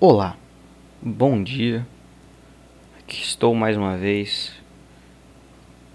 [0.00, 0.36] Olá,
[1.02, 1.84] bom dia.
[3.00, 4.52] Aqui estou mais uma vez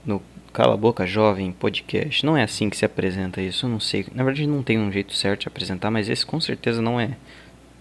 [0.05, 2.25] no Cala Boca Jovem Podcast.
[2.25, 4.05] Não é assim que se apresenta isso, eu não sei.
[4.13, 7.15] Na verdade, não tem um jeito certo de apresentar, mas esse com certeza não é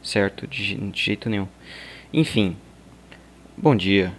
[0.00, 1.48] certo de, de jeito nenhum.
[2.12, 2.56] Enfim,
[3.56, 4.14] bom dia.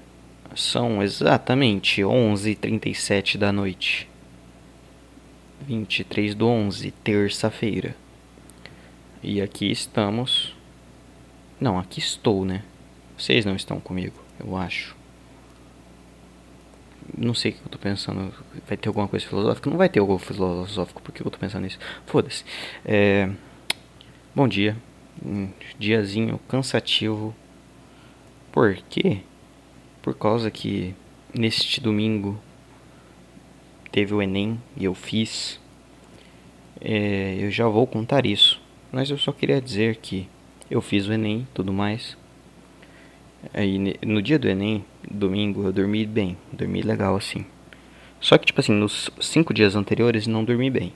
[0.53, 4.09] São exatamente 11h37 da noite.
[5.65, 7.95] 23 do 11, terça-feira.
[9.23, 10.52] E aqui estamos
[11.59, 12.63] não, aqui estou, né?
[13.17, 14.95] Vocês não estão comigo, eu acho.
[17.17, 18.33] Não sei o que eu tô pensando.
[18.67, 19.69] Vai ter alguma coisa filosófica?
[19.69, 21.79] Não vai ter algo filosófico, por que eu tô pensando nisso?
[22.05, 22.43] Foda-se.
[22.85, 23.29] É...
[24.33, 24.75] Bom dia.
[25.23, 27.35] Um diazinho cansativo.
[28.51, 29.19] Por quê?
[30.01, 30.95] Por causa que
[31.33, 32.39] neste domingo
[33.91, 35.59] teve o Enem e eu fiz.
[36.81, 37.37] É...
[37.39, 38.61] Eu já vou contar isso.
[38.91, 40.27] Mas eu só queria dizer que
[40.73, 42.17] eu fiz o Enem tudo mais.
[43.53, 47.45] Aí no dia do Enem, domingo, eu dormi bem, dormi legal assim.
[48.19, 50.91] Só que, tipo assim, nos cinco dias anteriores não dormi bem.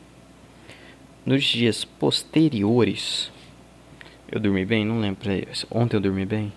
[1.23, 3.31] Nos dias posteriores,
[4.31, 4.83] eu dormi bem?
[4.83, 5.29] Não lembro.
[5.69, 6.51] Ontem eu dormi bem?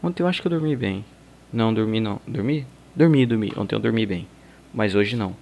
[0.00, 1.04] Ontem eu acho que eu dormi bem.
[1.52, 2.20] Não, dormi não.
[2.28, 2.64] Dormi?
[2.94, 3.52] Dormi, dormi.
[3.56, 4.28] Ontem eu dormi bem.
[4.72, 5.34] Mas hoje não.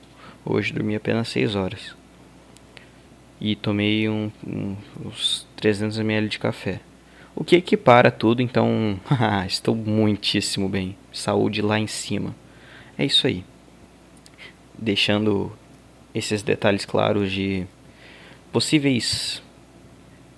[0.43, 2.02] Hoje dormi apenas 6 horas
[3.45, 6.81] e tomei um, um, uns 300 ml de café.
[7.35, 9.01] O que equipara tudo, então
[9.49, 10.97] estou muitíssimo bem.
[11.13, 12.37] Saúde lá em cima.
[12.97, 13.45] É isso aí.
[14.79, 15.53] Deixando
[16.15, 17.67] esses detalhes claros de
[18.53, 19.43] possíveis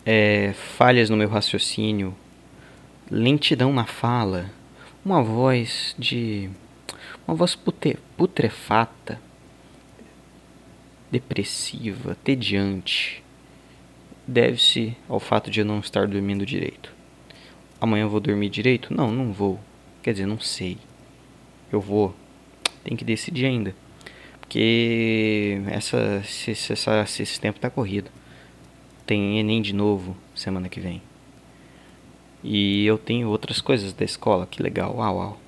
[0.06, 2.16] é, falhas no meu raciocínio,
[3.10, 4.50] lentidão na fala,
[5.04, 6.48] uma voz de.
[7.28, 7.54] uma voz
[8.16, 9.20] putrefata
[11.14, 13.22] depressiva, tediante,
[14.26, 16.92] deve-se ao fato de eu não estar dormindo direito.
[17.80, 18.92] Amanhã eu vou dormir direito?
[18.92, 19.60] Não, não vou.
[20.02, 20.76] Quer dizer, não sei.
[21.70, 22.12] Eu vou.
[22.82, 23.76] Tem que decidir ainda.
[24.40, 28.10] Porque essa, esse, essa, esse tempo tá corrido.
[29.06, 31.00] Tem Enem de novo semana que vem.
[32.42, 34.96] E eu tenho outras coisas da escola, que legal.
[34.96, 35.40] Uau, uau.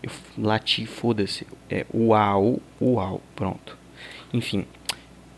[0.00, 1.44] Eu lati, foda-se.
[1.68, 3.20] É uau, uau.
[3.34, 3.85] Pronto.
[4.32, 4.64] Enfim,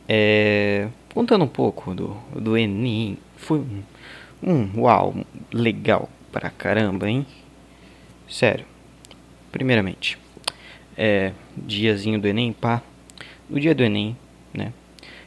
[0.08, 3.82] é, contando um pouco do, do Enem, foi um,
[4.42, 5.14] um uau,
[5.52, 7.26] legal pra caramba, hein?
[8.28, 8.64] Sério,
[9.52, 10.18] primeiramente,
[10.96, 12.82] é, diazinho do Enem, pá,
[13.48, 14.16] no dia do Enem,
[14.52, 14.72] né?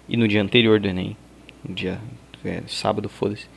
[0.09, 1.15] E no dia anterior do Enem,
[1.63, 1.99] no dia
[2.43, 3.47] é, sábado, foda-se,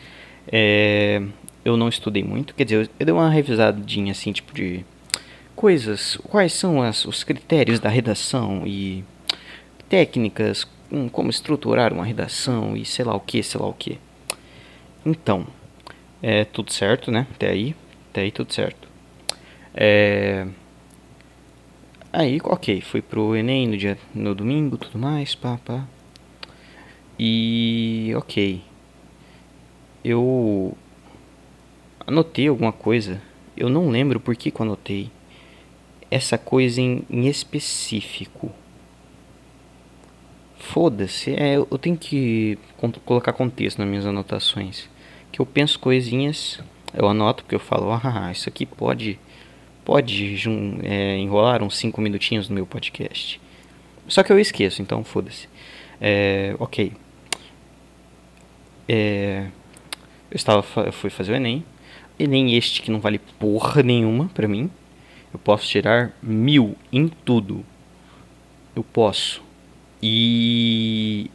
[0.46, 1.22] é,
[1.64, 4.84] eu não estudei muito, quer dizer, eu, eu dei uma revisadinha assim, tipo de
[5.56, 9.04] coisas, quais são as, os critérios da redação e
[9.94, 10.66] técnicas,
[11.12, 13.96] como estruturar uma redação e sei lá o que, sei lá o que.
[15.06, 15.46] Então,
[16.20, 17.28] é tudo certo, né?
[17.32, 17.76] Até aí,
[18.10, 18.88] até aí tudo certo.
[19.72, 20.48] É...
[22.12, 25.86] Aí, ok, fui pro Enem no dia no domingo, tudo mais, pá, pá.
[27.16, 28.60] E ok.
[30.04, 30.76] Eu
[32.04, 33.22] anotei alguma coisa.
[33.56, 35.08] Eu não lembro por que, que eu anotei
[36.10, 38.50] essa coisa em, em específico.
[40.72, 42.58] Foda-se, é, eu tenho que
[43.04, 44.88] colocar contexto nas minhas anotações.
[45.30, 46.58] Que eu penso coisinhas,
[46.94, 49.18] eu anoto porque eu falo, ah, isso aqui pode
[49.84, 50.42] pode
[50.82, 53.38] é, enrolar uns 5 minutinhos no meu podcast.
[54.08, 55.48] Só que eu esqueço, então foda-se.
[56.00, 56.92] É, ok.
[58.88, 59.46] É,
[60.30, 61.62] eu estava eu fui fazer o Enem.
[62.18, 64.70] Enem este que não vale porra nenhuma pra mim.
[65.32, 67.64] Eu posso tirar mil em tudo.
[68.74, 69.43] Eu posso.
[70.06, 71.30] E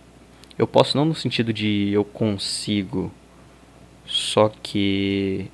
[0.55, 3.11] eu posso não no sentido de eu consigo,
[4.05, 5.49] só que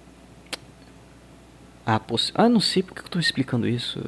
[1.85, 2.33] a poss...
[2.35, 4.01] Ah, não sei porque eu estou explicando isso.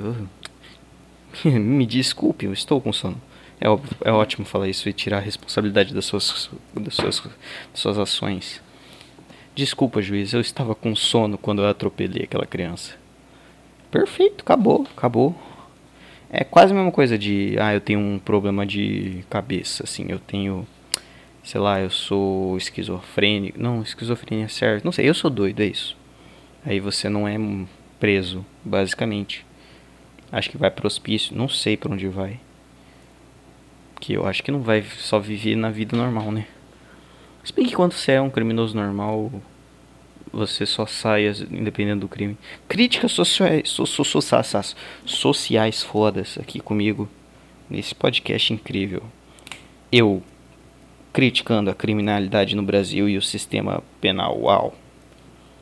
[1.46, 1.52] Eu...
[1.58, 3.22] Me desculpe, eu estou com sono.
[3.62, 3.68] É,
[4.10, 7.32] é ótimo falar isso e tirar a responsabilidade das suas, das suas, das
[7.80, 8.62] suas ações.
[9.56, 12.96] Desculpa, juiz, eu estava com sono quando eu atropelei aquela criança.
[13.90, 15.34] Perfeito, acabou, acabou.
[16.30, 20.20] É quase a mesma coisa de, ah, eu tenho um problema de cabeça, assim, eu
[20.20, 20.68] tenho,
[21.44, 23.60] sei lá, eu sou esquizofrênico.
[23.60, 24.84] Não, esquizofrenia é certo.
[24.84, 25.96] Não sei, eu sou doido, é isso.
[26.66, 27.38] Aí você não é
[28.00, 29.46] preso, basicamente.
[30.30, 32.40] Acho que vai pro hospício, não sei para onde vai.
[34.02, 36.46] Que eu acho que não vai só viver na vida normal, né?
[37.44, 39.32] Se bem que quando você é um criminoso normal,
[40.32, 42.38] você só saia independente do crime.
[42.68, 44.20] Críticas sociais, so, so, so,
[45.06, 47.10] sociais fodas aqui comigo
[47.70, 49.04] nesse podcast incrível.
[49.92, 50.22] Eu
[51.18, 54.40] criticando a criminalidade no Brasil e o sistema penal.
[54.40, 54.76] Uau.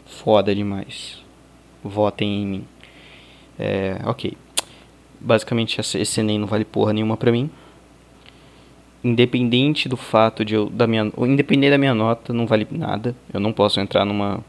[0.05, 1.23] foda demais.
[1.83, 2.65] Votem em mim.
[3.57, 4.37] É, ok.
[5.19, 7.49] Basicamente esse Enem não vale porra nenhuma pra mim.
[9.03, 10.69] Independente do fato de eu.
[10.69, 13.15] Da minha, independente da minha nota, não vale nada.
[13.33, 14.43] Eu não posso entrar numa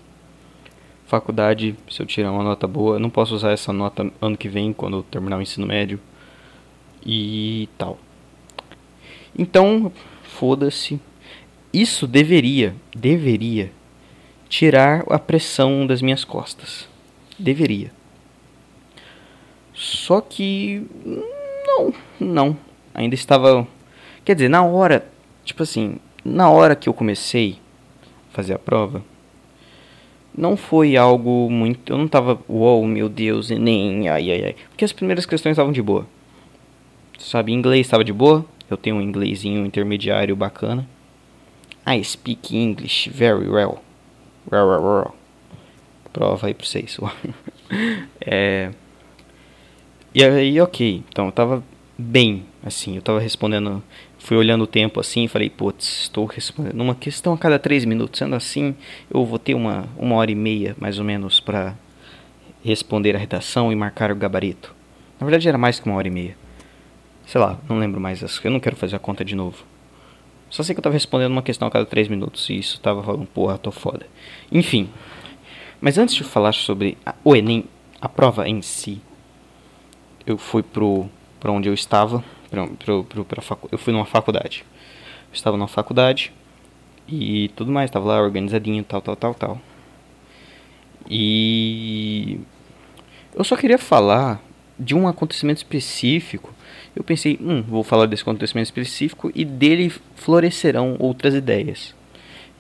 [1.07, 2.99] faculdade se eu tirar uma nota boa.
[2.99, 5.99] Não posso usar essa nota ano que vem, quando eu terminar o ensino médio.
[7.05, 7.99] E tal.
[9.39, 9.93] Então,
[10.23, 11.01] foda-se.
[11.73, 13.71] Isso deveria, deveria
[14.49, 16.89] tirar a pressão das minhas costas.
[17.39, 17.93] Deveria.
[19.75, 22.57] Só que não, não.
[22.95, 23.69] Ainda estava,
[24.25, 25.07] quer dizer, na hora,
[25.45, 27.59] tipo assim, na hora que eu comecei
[28.31, 29.05] a fazer a prova,
[30.37, 34.57] não foi algo muito, eu não tava, uou, wow, meu Deus, nem ai ai ai,
[34.69, 36.07] porque as primeiras questões estavam de boa.
[37.19, 38.45] Sabe, inglês estava de boa.
[38.69, 40.87] Eu tenho um inglesinho intermediário bacana.
[41.87, 43.81] I speak English very well.
[44.51, 45.15] Well.
[46.13, 46.99] Prova aí pra vocês.
[48.21, 48.71] é...
[50.15, 51.05] E aí, ok.
[51.09, 51.63] Então, eu tava
[51.97, 52.97] bem, assim.
[52.97, 53.83] Eu tava respondendo...
[54.27, 57.85] Fui olhando o tempo assim e falei, putz, estou respondendo uma questão a cada três
[57.85, 58.19] minutos.
[58.19, 58.75] Sendo assim,
[59.09, 61.77] eu vou ter uma, uma hora e meia, mais ou menos, para
[62.65, 64.75] responder a redação e marcar o gabarito.
[65.21, 66.37] Na verdade, era mais que uma hora e meia.
[67.25, 68.21] Sei lá, não lembro mais.
[68.43, 69.65] Eu não quero fazer a conta de novo.
[70.51, 73.05] Só sei que eu tava respondendo uma questão a cada 3 minutos e isso tava
[73.05, 74.09] falando, porra, tô foda.
[74.51, 74.91] Enfim.
[75.81, 77.67] Mas antes de falar sobre a, o Enem,
[78.01, 79.01] a prova em si,
[80.27, 81.09] eu fui pro,
[81.39, 84.65] pra onde eu estava, pro, pro, pro, pra facu, eu fui numa faculdade.
[85.29, 86.33] Eu estava numa faculdade
[87.09, 89.61] e tudo mais, tava lá organizadinho, tal, tal, tal, tal.
[91.09, 92.41] E
[93.35, 94.43] eu só queria falar
[94.79, 96.57] de um acontecimento específico
[96.97, 101.95] eu pensei, hum, vou falar desse acontecimento específico e dele florescerão outras ideias.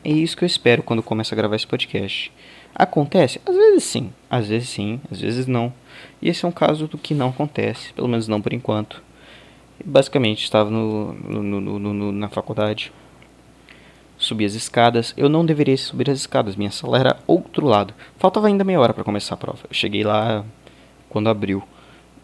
[0.04, 2.30] É isso que eu espero quando começo a gravar esse podcast.
[2.74, 3.40] Acontece?
[3.46, 5.72] Às vezes sim, às vezes sim, às vezes não.
[6.20, 9.02] E esse é um caso do que não acontece, pelo menos não por enquanto.
[9.84, 12.92] Basicamente, estava no, no, no, na faculdade,
[14.18, 15.14] subi as escadas.
[15.16, 17.94] Eu não deveria subir as escadas, minha sala era outro lado.
[18.18, 19.60] Faltava ainda meia hora para começar a prova.
[19.68, 20.44] Eu cheguei lá
[21.08, 21.62] quando abriu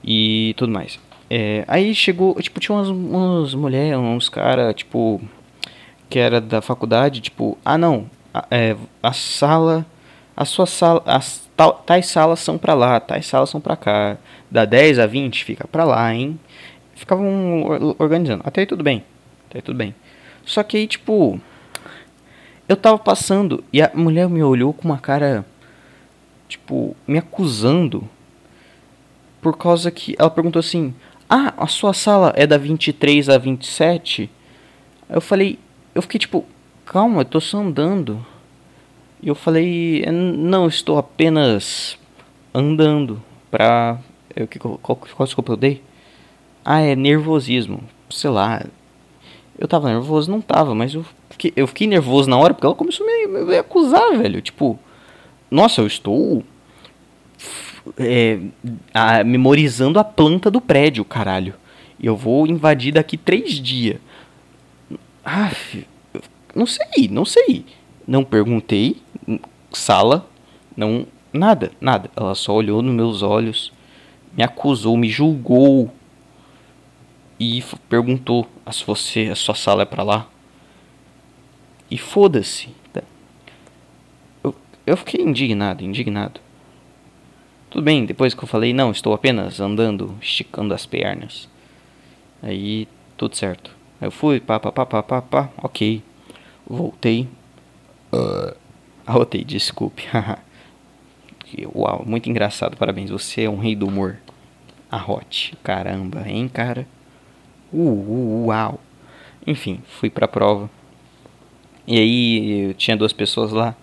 [0.03, 0.99] e tudo mais.
[1.31, 5.21] É, aí chegou, tipo, tinha umas, umas mulheres, uns caras, tipo,
[6.11, 9.87] que era da faculdade, tipo, ah não, a, é, a sala,
[10.37, 11.49] a sua sala, as
[11.87, 14.19] tais salas são pra lá, tais salas são pra cá,
[14.51, 16.39] da 10 a 20 fica pra lá, hein.
[17.03, 19.05] Ficavam organizando, até aí tudo bem,
[19.49, 19.93] até aí tudo bem.
[20.45, 21.41] Só que aí, tipo,
[22.69, 25.45] eu tava passando e a mulher me olhou com uma cara,
[26.47, 28.09] tipo, me acusando,
[29.41, 30.95] por causa que ela perguntou assim,
[31.29, 34.31] ah, a sua sala é da 23 a 27?
[35.11, 35.59] Eu falei,
[35.97, 36.47] eu fiquei tipo,
[36.87, 38.25] calma, eu tô só andando.
[39.21, 41.99] E eu falei, não, estou apenas
[42.55, 43.21] andando
[43.51, 43.99] pra.
[44.37, 45.83] Eu, qual, qual, qual desculpa eu dei?
[46.65, 47.83] Ah, é nervosismo.
[48.11, 48.65] Sei lá.
[49.59, 50.31] Eu tava nervoso?
[50.31, 53.45] Não tava, mas eu fiquei, eu fiquei nervoso na hora porque ela começou a me,
[53.45, 54.41] me acusar, velho.
[54.41, 54.79] Tipo,
[55.51, 56.43] nossa, eu estou
[57.99, 58.39] é,
[58.95, 61.55] a, memorizando a planta do prédio, caralho.
[61.99, 63.99] E eu vou invadir daqui três dias.
[65.25, 65.53] Ah,
[66.55, 67.65] não sei, não sei.
[68.07, 68.97] Não perguntei.
[69.73, 70.29] Sala,
[70.77, 71.07] não.
[71.33, 72.11] Nada, nada.
[72.17, 73.73] Ela só olhou nos meus olhos,
[74.37, 75.91] me acusou, me julgou
[77.39, 80.29] e perguntou: se você, a sua sala é para lá?
[81.91, 82.71] E foda-se.
[84.43, 84.55] Eu,
[84.87, 86.41] eu fiquei indignado, indignado.
[87.73, 91.49] Tudo bem, depois que eu falei, não, estou apenas andando, esticando as pernas.
[92.43, 92.87] Aí,
[93.17, 93.75] tudo certo.
[94.01, 96.03] Aí eu fui, pá, pá, pá, pá, pá, pá, ok.
[96.67, 97.29] Voltei.
[98.13, 98.55] Uh,
[99.07, 100.05] arrotei, desculpe.
[101.75, 103.11] Uau, muito engraçado, parabéns.
[103.11, 104.19] Você é um rei do humor.
[104.91, 106.87] Arrote, caramba, hein, cara?
[107.73, 108.81] Uh, uh, uau.
[109.47, 110.71] Enfim, fui pra prova.
[111.87, 113.75] E aí, tinha duas pessoas lá,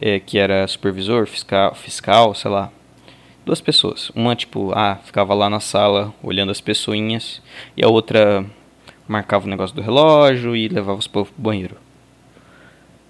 [0.00, 2.72] é, que era supervisor, fiscal, fiscal, sei lá,
[3.44, 4.10] duas pessoas.
[4.10, 7.40] Uma, tipo, ah, ficava lá na sala olhando as pessoinhas,
[7.76, 8.44] e a outra
[9.06, 11.76] marcava o negócio do relógio e levava os povos pro banheiro.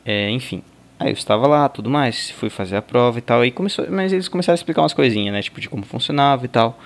[0.05, 0.63] É, enfim.
[0.99, 4.13] Aí eu estava lá, tudo mais, fui fazer a prova e tal, e começou, mas
[4.13, 6.79] eles começaram a explicar umas coisinhas, né, tipo de como funcionava e tal.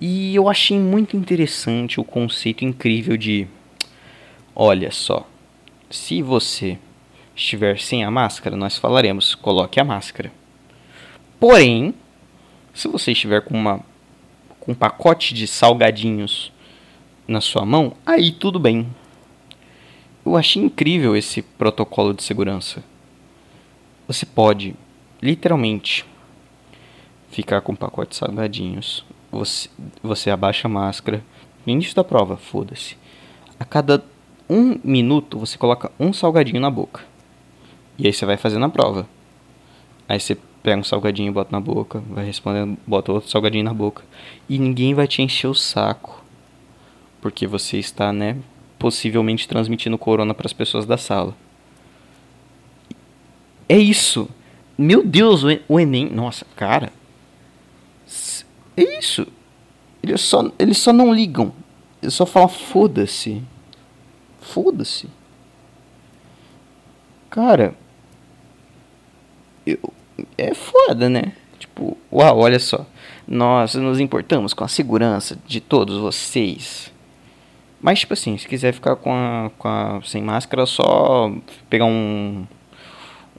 [0.00, 3.48] E eu achei muito interessante o conceito incrível de
[4.54, 5.26] olha só,
[5.90, 6.78] se você
[7.34, 10.32] estiver sem a máscara, nós falaremos, coloque a máscara.
[11.38, 11.94] Porém,
[12.74, 13.80] se você estiver com, uma,
[14.60, 16.52] com um pacote de salgadinhos
[17.26, 18.88] na sua mão, aí tudo bem.
[20.24, 22.82] Eu achei incrível esse protocolo de segurança.
[24.06, 24.74] Você pode
[25.22, 26.04] literalmente
[27.30, 29.04] ficar com um pacote de salgadinhos.
[29.30, 29.68] Você,
[30.02, 31.22] você abaixa a máscara.
[31.66, 32.96] No início da prova, foda-se.
[33.58, 34.02] A cada
[34.48, 37.04] um minuto você coloca um salgadinho na boca.
[37.98, 39.08] E aí você vai fazendo a prova.
[40.08, 43.74] Aí você pega um salgadinho e bota na boca, vai respondendo, bota outro salgadinho na
[43.74, 44.02] boca.
[44.48, 46.24] E ninguém vai te encher o saco.
[47.20, 48.36] Porque você está, né,
[48.78, 51.34] possivelmente transmitindo corona para as pessoas da sala.
[53.68, 54.28] É isso.
[54.78, 56.08] Meu Deus, o Enem.
[56.08, 56.92] Nossa, cara.
[58.78, 59.26] É isso.
[60.00, 61.52] Eles só, eles só não ligam.
[62.00, 63.42] Eles só falam foda-se.
[64.40, 65.08] Foda-se.
[67.28, 67.74] Cara.
[69.66, 69.92] Eu,
[70.36, 71.32] é foda, né?
[71.58, 72.86] Tipo, uau, olha só.
[73.26, 76.92] Nós nos importamos com a segurança de todos vocês.
[77.80, 81.32] Mas, tipo assim, se quiser ficar com a, com a sem máscara, só
[81.68, 82.46] pegar um.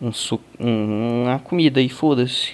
[0.01, 0.11] Um.
[0.59, 2.53] Um, uma comida e foda-se.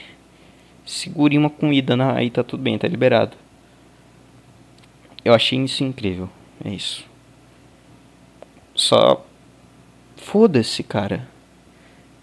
[0.86, 3.36] Segure uma comida na, aí tá tudo bem, tá liberado.
[5.24, 6.30] Eu achei isso incrível.
[6.64, 7.04] É isso.
[8.76, 9.26] Só.
[10.16, 11.28] Foda-se, cara.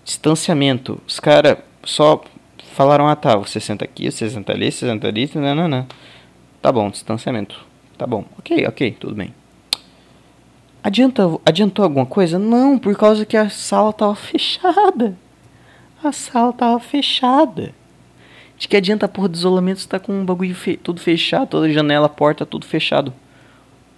[0.04, 1.00] Distanciamento.
[1.07, 2.23] Os caras só
[2.73, 5.87] falaram: ah tá, você senta aqui, você senta ali, você senta ali, não, não, não.
[6.61, 7.64] Tá bom, distanciamento.
[7.99, 9.35] Tá bom, ok, ok, tudo bem.
[10.83, 12.38] Adianta, adiantou alguma coisa?
[12.38, 15.16] Não, por causa que a sala tava fechada.
[16.02, 17.75] A sala tava fechada.
[18.62, 21.49] De que adianta a porra do isolamento se tá com um bagulho fe tudo fechado,
[21.49, 23.12] toda janela, porta, tudo fechado.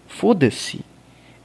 [0.06, 0.80] Foda-se.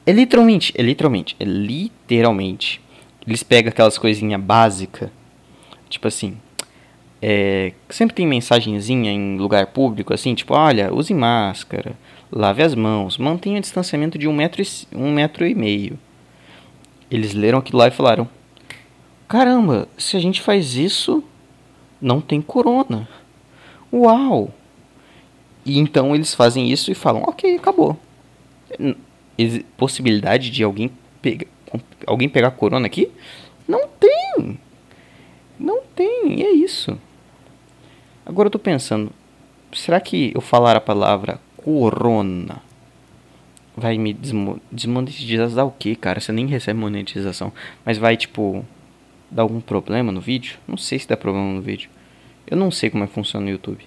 [0.05, 2.81] É literalmente, é literalmente, é literalmente.
[3.27, 5.09] Eles pegam aquelas coisinhas básicas,
[5.89, 6.37] tipo assim,
[7.21, 11.97] é, sempre tem mensagenzinha em lugar público, assim, tipo, olha, use máscara,
[12.31, 15.99] lave as mãos, mantenha o distanciamento de um metro e, um metro e meio.
[17.11, 18.29] Eles leram aquilo lá e falaram,
[19.27, 21.21] caramba, se a gente faz isso,
[22.01, 23.07] não tem corona.
[23.91, 24.51] Uau!
[25.65, 27.97] E então eles fazem isso e falam, ok, acabou.
[29.77, 30.91] Possibilidade de alguém,
[31.21, 31.47] pega,
[32.05, 33.11] alguém pegar corona aqui?
[33.67, 34.59] Não tem!
[35.59, 36.97] Não tem, é isso.
[38.25, 39.11] Agora eu tô pensando,
[39.73, 42.61] será que eu falar a palavra corona
[43.75, 44.13] vai me
[44.71, 46.19] desmonetizar o que, cara?
[46.19, 47.51] Você nem recebe monetização,
[47.85, 48.65] mas vai tipo
[49.29, 50.57] dar algum problema no vídeo?
[50.67, 51.89] Não sei se dá problema no vídeo.
[52.47, 53.85] Eu não sei como é que funciona no YouTube.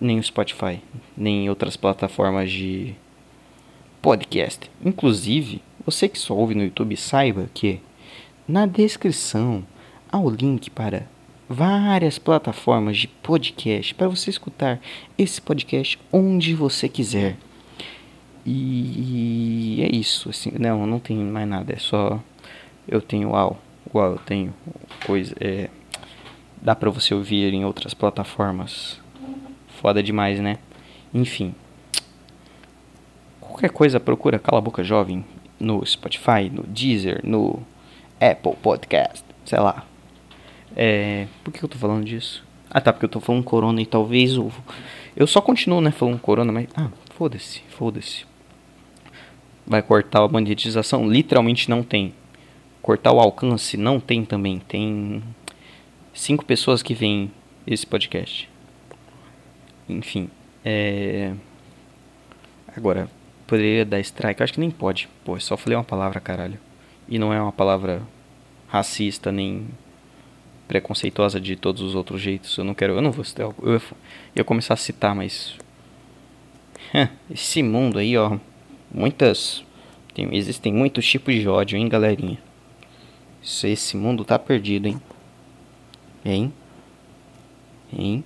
[0.00, 0.80] Nem o Spotify,
[1.16, 2.94] nem outras plataformas de
[4.00, 4.70] podcast.
[4.84, 7.80] Inclusive, você que só ouve no YouTube, saiba que
[8.46, 9.64] na descrição
[10.10, 11.06] há o link para
[11.48, 14.80] várias plataformas de podcast para você escutar
[15.16, 17.36] esse podcast onde você quiser.
[18.46, 22.20] E é isso, assim, não, não tem mais nada, é só
[22.86, 23.58] eu tenho uau,
[23.94, 24.52] uau, eu tenho
[25.06, 25.70] coisa, é,
[26.60, 29.00] dá para você ouvir em outras plataformas.
[29.80, 30.58] Foda demais, né?
[31.12, 31.54] Enfim.
[33.40, 35.24] Qualquer coisa procura Cala a Boca Jovem
[35.60, 37.62] no Spotify, no Deezer, no
[38.20, 39.84] Apple Podcast, sei lá.
[40.74, 42.44] É, por que eu tô falando disso?
[42.68, 44.50] Ah, tá, porque eu tô falando corona e talvez o.
[45.14, 46.68] Eu só continuo, né, falando corona, mas.
[46.76, 48.26] Ah, foda-se, foda-se.
[49.64, 51.08] Vai cortar a monetização?
[51.08, 52.12] Literalmente não tem.
[52.84, 53.78] Cortar o alcance?
[53.78, 54.58] Não tem também.
[54.58, 55.22] Tem
[56.12, 57.32] cinco pessoas que veem
[57.66, 58.46] esse podcast.
[59.88, 60.28] Enfim,
[60.62, 61.32] é.
[62.76, 63.08] Agora,
[63.46, 64.42] poderia dar strike?
[64.42, 65.08] Acho que nem pode.
[65.24, 66.58] Pô, só falei uma palavra, caralho.
[67.08, 68.02] E não é uma palavra
[68.68, 69.66] racista nem
[70.68, 72.54] preconceituosa de todos os outros jeitos.
[72.58, 73.80] Eu não quero, eu não vou citar, eu
[74.36, 75.56] ia começar a citar, mas
[77.30, 78.38] esse mundo aí, ó,
[78.92, 79.64] muitas
[80.12, 82.38] tem, existem muitos tipos de ódio, hein, galerinha.
[83.44, 84.98] Isso, esse mundo tá perdido, hein?
[86.24, 86.52] Hein?
[87.92, 88.24] Hein?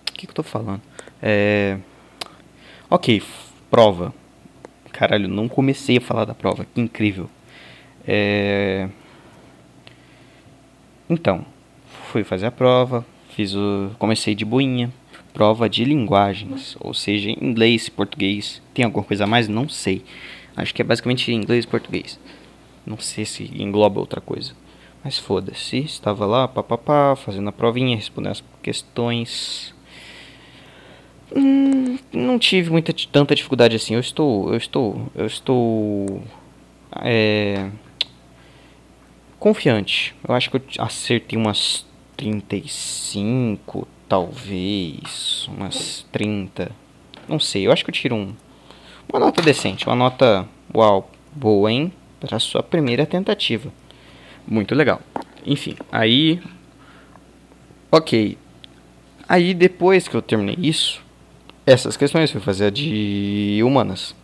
[0.00, 0.80] O que, que eu tô falando?
[1.20, 1.78] É.
[2.88, 3.20] Ok,
[3.68, 4.14] prova.
[4.92, 7.28] Caralho, não comecei a falar da prova, que incrível.
[8.06, 8.88] É.
[11.10, 11.44] Então,
[12.12, 14.92] fui fazer a prova, fiz o, comecei de boinha,
[15.34, 18.62] prova de linguagens, ou seja, inglês, português.
[18.72, 19.48] Tem alguma coisa a mais?
[19.48, 20.04] Não sei.
[20.56, 22.20] Acho que é basicamente inglês e português.
[22.84, 24.54] Não sei se engloba outra coisa.
[25.04, 29.74] Mas foda-se, estava lá, papapá, fazendo a provinha, respondendo as questões.
[31.34, 33.94] Hum, não tive muita tanta dificuldade assim.
[33.94, 36.22] Eu estou, eu estou, eu estou
[37.00, 37.68] é,
[39.38, 40.14] confiante.
[40.26, 41.84] Eu acho que eu acertei umas
[42.16, 46.70] 35, talvez, umas 30.
[47.28, 48.34] Não sei, eu acho que eu tiro um,
[49.10, 51.92] uma nota decente, uma nota, uau, boa, hein?
[52.22, 53.72] Para sua primeira tentativa.
[54.46, 55.00] Muito legal.
[55.44, 56.40] Enfim, aí
[57.94, 58.38] Ok.
[59.28, 61.04] Aí depois que eu terminei isso,
[61.66, 64.16] essas questões, fui fazer a de humanas.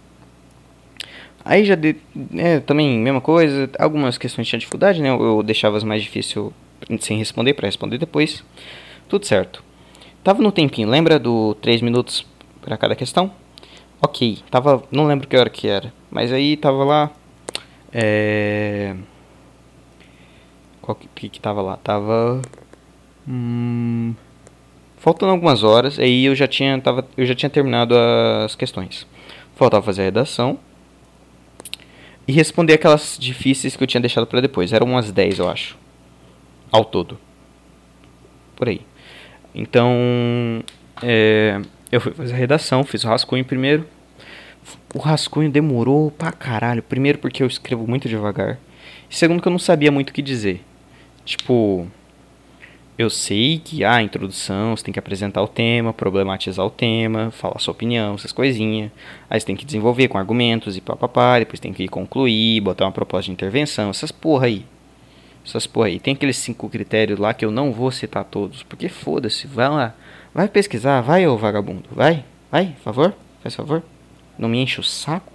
[1.44, 1.96] Aí já de,
[2.34, 5.10] é, também mesma coisa, algumas questões tinha dificuldade, né?
[5.10, 6.50] Eu deixava as mais difíceis
[7.00, 8.42] sem responder para responder depois.
[9.06, 9.62] Tudo certo.
[10.24, 12.26] Tava no tempinho, lembra do 3 minutos
[12.62, 13.30] para cada questão?
[14.00, 17.10] Ok, tava, não lembro que hora que era, mas aí tava lá
[17.92, 18.94] é
[20.88, 21.76] qual que, que tava lá?
[21.76, 22.40] Tava
[23.28, 24.14] hum,
[24.96, 29.06] faltando algumas horas, aí eu já tinha tava eu já tinha terminado as questões.
[29.54, 30.58] Faltava fazer a redação
[32.26, 34.72] e responder aquelas difíceis que eu tinha deixado para depois.
[34.72, 35.76] Eram umas 10, eu acho.
[36.72, 37.18] Ao todo.
[38.56, 38.80] Por aí.
[39.54, 40.62] Então,
[41.02, 41.60] é,
[41.92, 43.86] eu fui fazer a redação, fiz o rascunho primeiro.
[44.94, 46.82] O rascunho demorou pra caralho.
[46.82, 48.58] Primeiro porque eu escrevo muito devagar.
[49.10, 50.62] E segundo que eu não sabia muito o que dizer.
[51.24, 51.86] Tipo,
[52.98, 57.30] eu sei que a ah, introdução, você tem que apresentar o tema, problematizar o tema,
[57.30, 58.90] falar sua opinião, essas coisinhas.
[59.30, 62.92] Aí você tem que desenvolver com argumentos e papapá, depois tem que concluir, botar uma
[62.92, 64.66] proposta de intervenção, essas porra aí.
[65.46, 66.00] Essas porra aí.
[66.00, 69.94] Tem aqueles cinco critérios lá que eu não vou citar todos, porque foda-se, vai lá.
[70.34, 73.82] Vai pesquisar, vai ô vagabundo, vai, vai, favor, faz favor.
[74.38, 75.32] Não me enche o saco.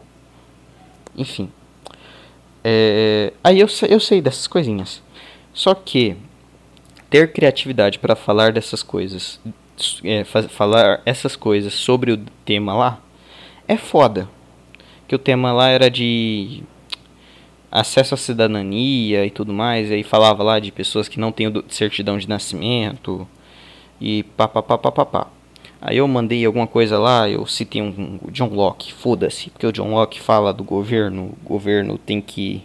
[1.16, 1.52] Enfim.
[2.64, 5.04] É, aí eu, eu sei dessas coisinhas.
[5.54, 6.16] Só que
[7.10, 9.40] ter criatividade para falar dessas coisas,
[10.04, 13.00] é, falar essas coisas sobre o tema lá,
[13.68, 14.28] é foda.
[15.08, 16.64] Que o tema lá era de
[17.72, 21.52] acesso à cidadania e tudo mais, e aí falava lá de pessoas que não têm
[21.70, 23.28] certidão de nascimento
[24.00, 25.28] e papapá.
[25.86, 29.72] Aí eu mandei alguma coisa lá, eu citei um, um John Locke, foda-se, porque o
[29.74, 32.64] John Locke fala do governo, o governo tem que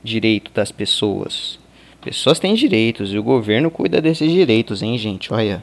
[0.00, 1.58] direito das pessoas.
[2.00, 5.34] Pessoas têm direitos e o governo cuida desses direitos, hein, gente?
[5.34, 5.60] Olha.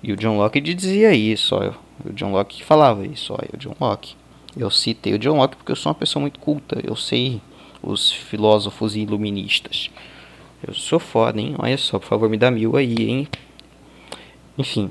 [0.00, 1.74] E o John Locke dizia isso, olha.
[2.04, 3.50] O John Locke falava isso, olha.
[3.52, 4.14] O John Locke.
[4.56, 6.78] Eu citei o John Locke porque eu sou uma pessoa muito culta.
[6.80, 7.40] Eu sei
[7.82, 9.90] os filósofos iluministas.
[10.64, 11.56] Eu sou foda, hein?
[11.58, 13.28] Olha só, por favor, me dá mil aí, hein?
[14.56, 14.88] Enfim.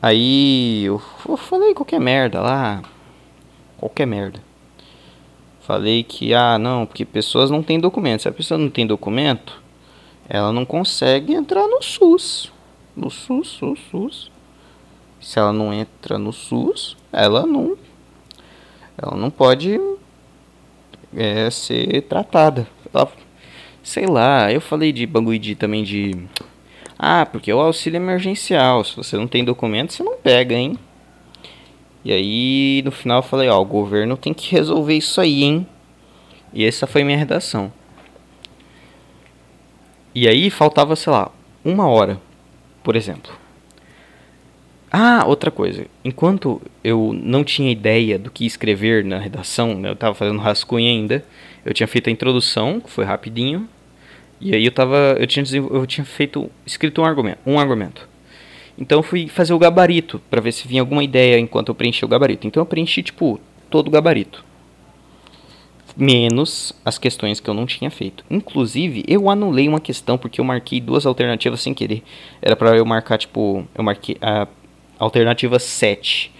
[0.00, 0.98] Aí eu,
[1.36, 2.82] falei qualquer merda lá.
[3.76, 4.40] Qualquer merda.
[5.60, 8.22] Falei que, ah, não, porque pessoas não têm documento.
[8.22, 9.60] Se a pessoa não tem documento,
[10.28, 12.52] ela não consegue entrar no SUS.
[12.96, 14.30] No SUS, SUS, SUS.
[15.20, 17.76] Se ela não entra no SUS, ela não
[19.00, 19.80] ela não pode
[21.14, 22.66] é, ser tratada.
[22.92, 23.10] Ela,
[23.82, 26.16] sei lá, eu falei de Banguidi também de
[26.98, 30.76] ah, porque o auxílio emergencial, se você não tem documento, você não pega, hein?
[32.04, 35.66] E aí, no final eu falei, ó, o governo tem que resolver isso aí, hein?
[36.52, 37.72] E essa foi minha redação.
[40.14, 41.30] E aí faltava, sei lá,
[41.64, 42.20] uma hora,
[42.82, 43.32] por exemplo.
[44.90, 45.86] Ah, outra coisa.
[46.04, 50.88] Enquanto eu não tinha ideia do que escrever na redação, né, eu estava fazendo rascunho
[50.88, 51.24] ainda,
[51.64, 53.68] eu tinha feito a introdução, que foi rapidinho,
[54.40, 58.08] e aí eu tava, eu tinha eu tinha feito escrito um argumento, um argumento.
[58.76, 62.04] Então eu fui fazer o gabarito para ver se vinha alguma ideia enquanto eu preenchi
[62.04, 62.46] o gabarito.
[62.46, 64.44] Então eu preenchi tipo todo o gabarito
[65.98, 68.24] menos as questões que eu não tinha feito.
[68.30, 72.04] Inclusive, eu anulei uma questão porque eu marquei duas alternativas sem querer.
[72.40, 74.46] Era para eu marcar, tipo, eu marquei a
[74.98, 76.32] alternativa 7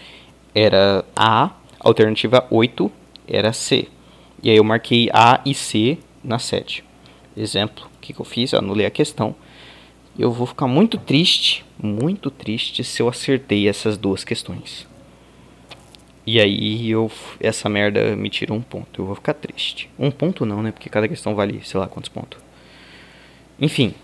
[0.54, 2.90] era A, alternativa 8
[3.26, 3.88] era C.
[4.42, 6.84] E aí eu marquei A e C na 7.
[7.37, 8.52] Exemplo, o que, que eu fiz?
[8.52, 9.34] Eu anulei a questão.
[10.18, 14.87] Eu vou ficar muito triste, muito triste se eu acertei essas duas questões.
[16.26, 19.00] E aí eu essa merda me tira um ponto.
[19.00, 19.90] Eu vou ficar triste.
[19.98, 20.72] Um ponto não, né?
[20.72, 22.38] Porque cada questão vale, sei lá, quantos pontos.
[23.61, 23.94] Enfim.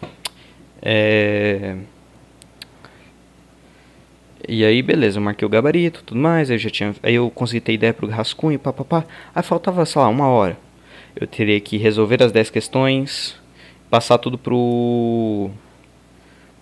[0.81, 1.77] É...
[4.47, 7.31] E aí, beleza, eu marquei o gabarito, tudo mais, aí eu já tinha, aí eu
[7.31, 9.05] consegui ter ideia pro rascunho, papapá.
[9.35, 10.59] Aí faltava, sei lá, uma hora.
[11.17, 13.41] Eu teria que resolver as 10 questões,
[13.95, 15.49] passar tudo pro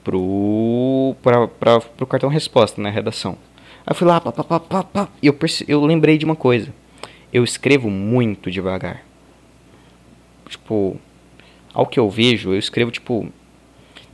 [0.05, 3.39] pro pra, pra, pro cartão resposta, né, redação.
[3.87, 5.09] Aí eu fui lá, pá, pá, pá, pá, pá.
[5.23, 6.75] E eu, eu lembrei de uma coisa.
[7.33, 9.03] Eu escrevo muito devagar.
[10.47, 11.01] Tipo,
[11.73, 13.27] ao que eu vejo, eu escrevo, tipo,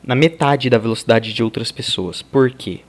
[0.00, 2.22] na metade da velocidade de outras pessoas.
[2.22, 2.82] Por quê?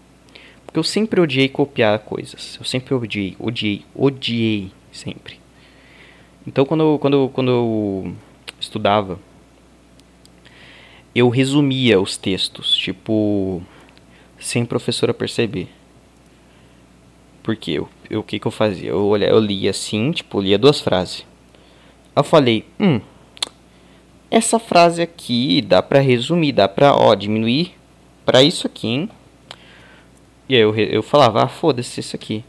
[0.64, 2.56] Porque eu sempre odiei copiar coisas.
[2.60, 5.40] Eu sempre odiei, odiei, odiei, sempre.
[6.46, 8.14] Então, quando, quando, quando eu
[8.60, 9.20] estudava,
[11.14, 13.62] eu resumia os textos, tipo,
[14.40, 15.70] sem professora perceber.
[17.44, 18.90] Porque eu, eu, o que, que eu fazia?
[18.90, 21.26] Eu, olhava, eu lia assim, tipo, lia duas frases.
[22.16, 23.02] Eu falei, hum,
[24.30, 27.74] essa frase aqui dá pra resumir, dá pra, ó, diminuir
[28.26, 29.10] pra isso aqui, hein?
[30.48, 32.44] E aí eu, eu falava, ah, foda-se isso aqui.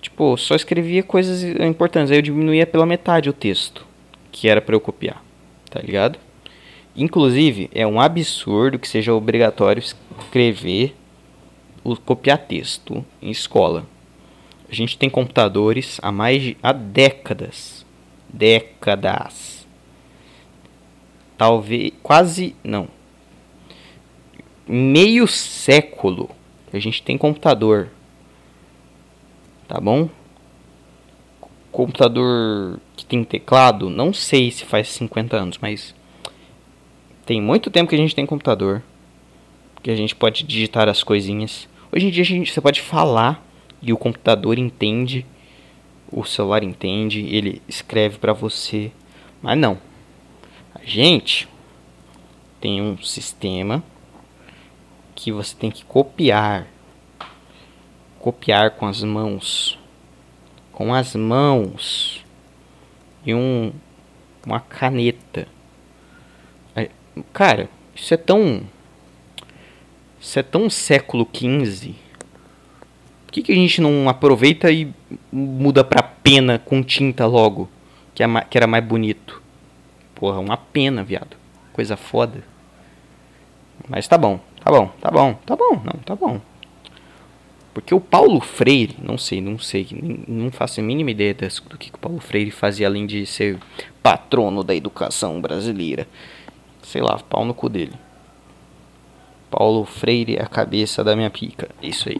[0.00, 2.10] Tipo, só escrevia coisas importantes.
[2.10, 3.86] Aí eu diminuía pela metade o texto
[4.30, 5.22] que era para eu copiar.
[5.70, 6.18] Tá ligado?
[6.96, 10.94] Inclusive, é um absurdo que seja obrigatório escrever,
[11.82, 13.86] o copiar texto em escola.
[14.70, 17.84] A gente tem computadores há mais de há décadas.
[18.28, 19.66] Décadas.
[21.36, 22.88] Talvez quase não.
[24.66, 26.30] Meio século
[26.76, 27.88] a gente tem computador.
[29.68, 30.08] Tá bom?
[31.70, 35.94] Computador que tem teclado, não sei se faz 50 anos, mas
[37.24, 38.82] tem muito tempo que a gente tem computador.
[39.82, 41.68] Que a gente pode digitar as coisinhas.
[41.92, 43.44] Hoje em dia a gente, você pode falar
[43.80, 45.26] e o computador entende,
[46.10, 48.90] o celular entende, ele escreve para você.
[49.42, 49.78] Mas não.
[50.74, 51.48] A gente
[52.60, 53.82] tem um sistema
[55.14, 56.66] que você tem que copiar.
[58.18, 59.78] Copiar com as mãos.
[60.72, 62.24] Com as mãos.
[63.24, 63.72] E um
[64.46, 65.48] uma caneta.
[67.32, 68.62] Cara, isso é tão
[70.20, 71.94] isso é tão século XV
[73.34, 74.94] que, que a gente não aproveita e
[75.32, 77.68] muda pra pena com tinta logo?
[78.14, 79.42] Que, é, que era mais bonito.
[80.14, 81.36] Porra, uma pena, viado.
[81.72, 82.44] Coisa foda.
[83.88, 86.40] Mas tá bom, tá bom, tá bom, tá bom, não, tá bom.
[87.74, 89.88] Porque o Paulo Freire, não sei, não sei,
[90.28, 93.58] não faço a mínima ideia do que o Paulo Freire fazia além de ser
[94.00, 96.06] patrono da educação brasileira.
[96.84, 97.94] Sei lá, pau no cu dele.
[99.50, 101.68] Paulo Freire é a cabeça da minha pica.
[101.82, 102.18] Isso aí.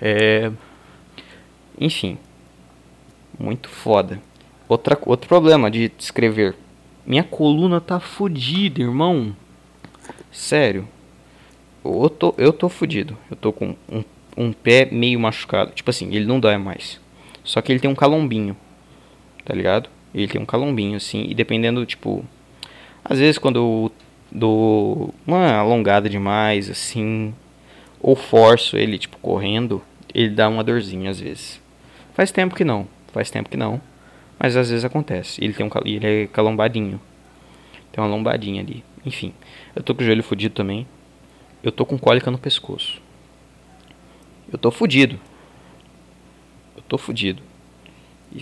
[0.00, 0.50] É...
[1.78, 2.18] Enfim.
[3.38, 4.20] Muito foda.
[4.68, 6.56] Outra, outro problema de escrever.
[7.06, 9.34] Minha coluna tá fodida, irmão.
[10.30, 10.86] Sério.
[11.84, 13.16] Eu tô, eu tô fudido.
[13.30, 14.04] Eu tô com um,
[14.36, 15.72] um pé meio machucado.
[15.72, 17.00] Tipo assim, ele não dói mais.
[17.42, 18.56] Só que ele tem um calombinho.
[19.44, 19.88] Tá ligado?
[20.14, 21.24] Ele tem um calombinho, assim.
[21.28, 22.24] E dependendo, tipo.
[23.08, 23.92] Às vezes quando eu
[24.30, 27.34] dou uma alongada demais, assim
[28.00, 29.82] ou forço ele, tipo, correndo,
[30.14, 31.60] ele dá uma dorzinha às vezes.
[32.14, 33.80] Faz tempo que não, faz tempo que não,
[34.38, 35.42] mas às vezes acontece.
[35.42, 37.00] Ele tem um ele é calombadinho.
[37.90, 38.84] Tem uma lombadinha ali.
[39.04, 39.32] Enfim,
[39.74, 40.86] eu tô com o joelho fudido também.
[41.62, 43.00] Eu tô com cólica no pescoço.
[44.50, 45.18] Eu tô fudido.
[46.76, 47.42] Eu tô fudido.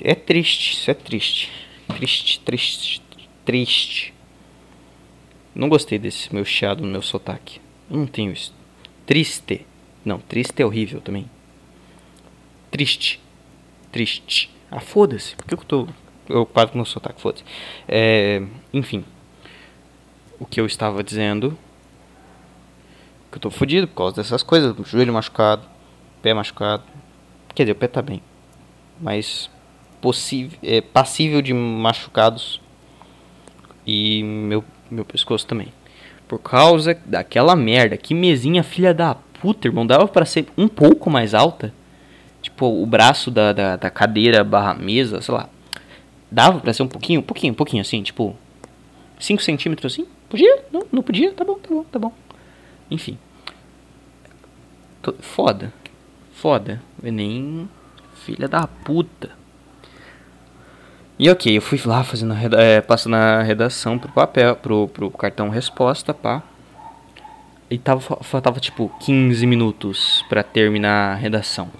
[0.02, 1.50] É triste, isso é triste.
[1.88, 3.02] Triste, triste,
[3.44, 4.15] triste.
[5.56, 7.62] Não gostei desse meu chiado no meu sotaque.
[7.90, 8.54] Eu não tenho isso.
[9.06, 9.66] Triste.
[10.04, 11.30] Não, triste é horrível também.
[12.70, 13.18] Triste.
[13.90, 14.50] Triste.
[14.70, 15.34] Ah, foda-se.
[15.34, 15.88] Por que eu tô
[16.26, 17.22] preocupado com o meu sotaque?
[17.22, 17.42] Foda-se.
[17.88, 19.02] É, enfim.
[20.38, 21.56] O que eu estava dizendo.
[23.32, 24.76] Que eu tô fodido por causa dessas coisas.
[24.86, 25.66] Joelho machucado.
[26.20, 26.84] Pé machucado.
[27.54, 28.22] Quer dizer, o pé tá bem.
[29.00, 29.50] Mas
[30.02, 32.60] possível, é, passível de machucados.
[33.86, 35.72] E meu, meu pescoço também.
[36.28, 37.96] Por causa daquela merda.
[37.96, 39.86] Que mesinha filha da puta, irmão.
[39.86, 41.72] Dava para ser um pouco mais alta.
[42.42, 45.48] Tipo, o braço da, da, da cadeira barra mesa, sei lá.
[46.30, 48.36] Dava pra ser um pouquinho, um pouquinho, um pouquinho assim, tipo.
[49.18, 50.06] 5 centímetros assim?
[50.28, 50.64] Podia?
[50.70, 51.32] Não, não podia?
[51.32, 52.12] Tá bom, tá bom, tá bom.
[52.90, 53.18] Enfim.
[55.20, 55.72] Foda.
[56.32, 56.82] Foda.
[57.02, 57.68] Nem
[58.14, 59.30] filha da puta.
[61.18, 65.48] E ok, eu fui lá fazendo é, passando a redação pro papel, pro, pro cartão
[65.48, 66.42] resposta, pá.
[67.70, 71.70] E tava, faltava tipo 15 minutos para terminar a redação.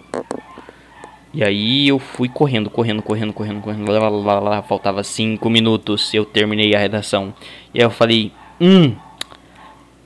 [1.35, 3.93] E aí eu fui correndo, correndo, correndo, correndo, correndo.
[3.93, 7.35] Lá, lá, lá, faltava 5 minutos eu terminei a redação.
[7.75, 8.97] E aí eu falei, hum,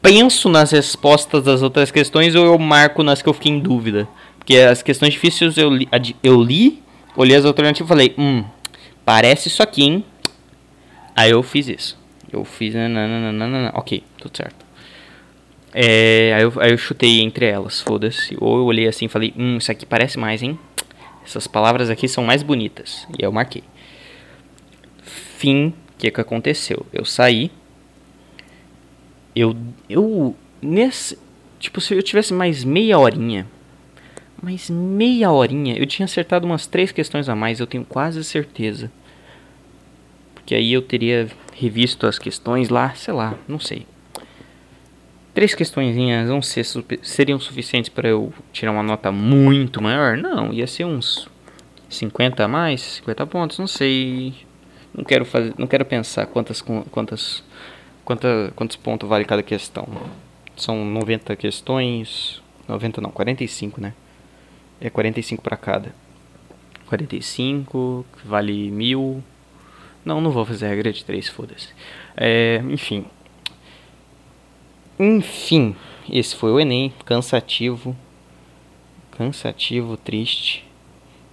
[0.03, 4.09] penso nas respostas das outras questões ou eu marco nas que eu fiquei em dúvida?
[4.39, 5.89] Porque as questões difíceis eu li,
[6.21, 6.83] eu li
[7.17, 8.45] olhei as alternativas e falei, hum,
[9.05, 10.05] Parece isso aqui, hein?
[11.15, 11.99] Aí eu fiz isso.
[12.33, 12.75] Eu fiz.
[12.75, 14.65] Nananana, ok, tudo certo.
[15.73, 18.37] É, aí, eu, aí eu chutei entre elas, foda-se.
[18.41, 20.59] Ou eu olhei assim e falei: Hum, isso aqui parece mais, hein?
[21.25, 23.07] Essas palavras aqui são mais bonitas.
[23.11, 23.63] E aí eu marquei.
[25.03, 26.87] Fim, o que, que aconteceu?
[26.93, 27.51] Eu saí.
[29.35, 29.57] Eu.
[29.89, 30.37] Eu.
[30.61, 31.19] Nesse.
[31.59, 33.47] Tipo, se eu tivesse mais meia horinha.
[34.43, 35.77] Mais meia horinha.
[35.77, 38.91] Eu tinha acertado umas três questões a mais, eu tenho quase certeza
[40.51, 43.87] que aí eu teria revisto as questões lá, sei lá, não sei.
[45.33, 46.65] Três questõezinhas vão ser,
[47.03, 50.17] seriam suficientes para eu tirar uma nota muito maior?
[50.17, 51.29] Não, ia ser uns
[51.89, 54.35] 50 a mais, 50 pontos, não sei.
[54.93, 57.45] Não quero fazer, não quero pensar quantas quantas
[58.05, 59.87] quanta, quantos pontos vale cada questão.
[60.57, 62.43] são 90 questões.
[62.67, 63.95] 90 não, 45, né?
[64.81, 65.95] É 45 para cada.
[66.87, 69.23] 45, vale mil.
[70.05, 71.69] Não, não vou fazer regra de 3, foda-se.
[72.17, 73.05] É, enfim.
[74.99, 75.77] Enfim,
[76.11, 77.97] esse foi o Enem, cansativo.
[79.13, 80.67] Cansativo, triste.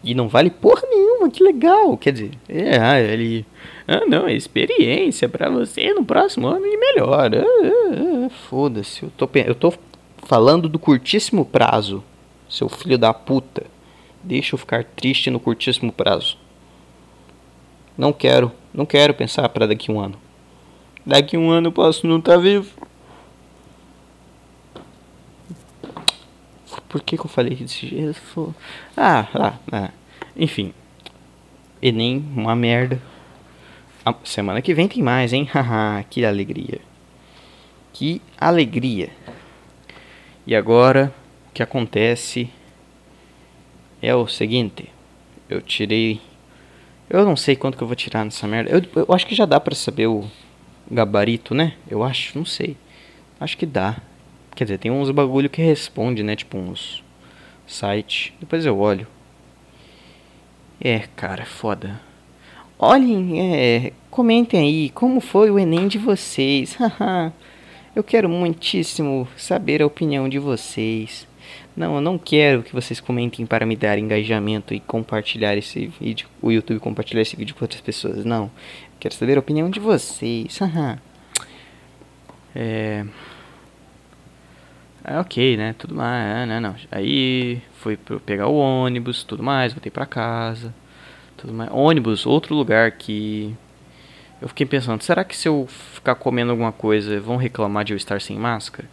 [0.03, 1.97] E não vale porra nenhuma, que legal.
[1.97, 3.45] Quer dizer, é, ah, ele.
[3.87, 7.31] Ah, não, é experiência para você no próximo ano e melhor.
[7.35, 9.73] Ah, ah, ah, Foda-se, eu tô, eu tô
[10.23, 12.03] falando do curtíssimo prazo,
[12.49, 13.65] seu filho da puta.
[14.23, 16.37] Deixa eu ficar triste no curtíssimo prazo.
[17.97, 20.17] Não quero, não quero pensar para daqui um ano.
[21.05, 22.69] Daqui um ano eu posso não estar tá vivo.
[26.89, 28.55] Por que, que eu falei desse jeito?
[28.95, 29.89] Ah, ah, ah.
[30.35, 30.73] Enfim.
[31.81, 33.01] Enem, uma merda.
[34.05, 35.47] A semana que vem tem mais, hein?
[35.51, 36.79] Haha, que alegria.
[37.93, 39.09] Que alegria.
[40.45, 41.13] E agora,
[41.57, 42.47] que acontece
[43.99, 44.91] é o seguinte.
[45.49, 46.21] Eu tirei...
[47.09, 48.69] Eu não sei quanto que eu vou tirar nessa merda.
[48.69, 50.29] Eu, eu acho que já dá pra saber o
[50.91, 51.73] gabarito, né?
[51.89, 52.77] Eu acho, não sei.
[53.39, 53.97] Acho que dá.
[54.55, 56.35] Quer dizer, tem uns bagulho que responde, né?
[56.35, 57.03] Tipo uns
[57.65, 58.35] site.
[58.39, 59.07] Depois eu olho.
[60.79, 61.99] É, cara, foda.
[62.77, 66.77] Olhem, é, comentem aí como foi o Enem de vocês.
[67.95, 71.26] eu quero muitíssimo saber a opinião de vocês.
[71.77, 76.27] Não, eu não quero que vocês comentem para me dar engajamento e compartilhar esse vídeo,
[76.41, 78.25] o YouTube compartilhar esse vídeo com outras pessoas.
[78.25, 80.59] Não, eu quero saber a opinião de vocês.
[82.55, 83.05] é
[85.03, 85.73] é ok, né?
[85.77, 86.59] Tudo mais, né?
[86.59, 86.75] Não.
[86.91, 90.73] Aí fui pegar o ônibus, tudo mais, voltei pra casa,
[91.37, 91.69] tudo mais.
[91.71, 93.55] Ônibus, outro lugar que
[94.41, 97.97] eu fiquei pensando, será que se eu ficar comendo alguma coisa vão reclamar de eu
[97.97, 98.89] estar sem máscara?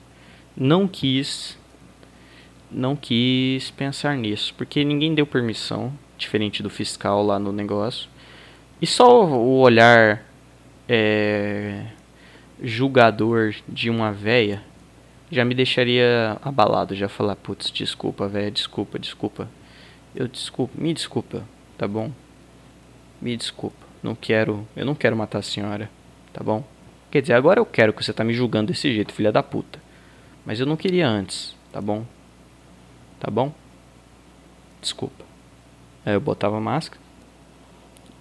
[0.56, 1.58] Não quis,
[2.74, 8.08] não quis pensar nisso, porque ninguém deu permissão, diferente do fiscal lá no negócio.
[8.82, 10.24] E só o olhar
[10.88, 11.86] é,
[12.62, 14.62] julgador de uma véia
[15.30, 19.48] já me deixaria abalado, já falar, putz, desculpa, velho, desculpa, desculpa.
[20.14, 21.44] Eu desculpa, me desculpa,
[21.76, 22.10] tá bom?
[23.20, 23.84] Me desculpa.
[24.02, 25.90] Não quero, eu não quero matar a senhora,
[26.32, 26.62] tá bom?
[27.10, 29.80] Quer dizer, agora eu quero que você tá me julgando desse jeito, filha da puta.
[30.44, 32.04] Mas eu não queria antes, tá bom?
[33.24, 33.50] Tá bom?
[34.82, 35.24] Desculpa.
[36.04, 37.00] Aí eu botava a máscara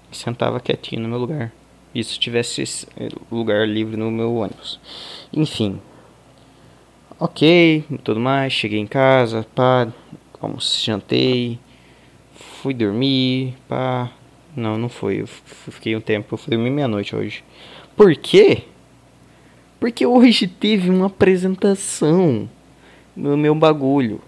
[0.10, 1.52] e sentava quietinho no meu lugar.
[1.94, 2.64] Isso tivesse
[3.30, 4.80] lugar livre no meu ônibus.
[5.34, 5.82] Enfim,
[7.20, 9.88] Ok, tudo mais, cheguei em casa, pá,
[10.42, 11.58] almoço, jantei,
[12.34, 14.12] fui dormir, pá.
[14.54, 17.44] Não, não foi, eu fiquei um tempo, eu fui dormir meia-noite hoje.
[17.96, 18.64] Por quê?
[19.80, 22.50] Porque hoje teve uma apresentação
[23.16, 24.20] no meu bagulho.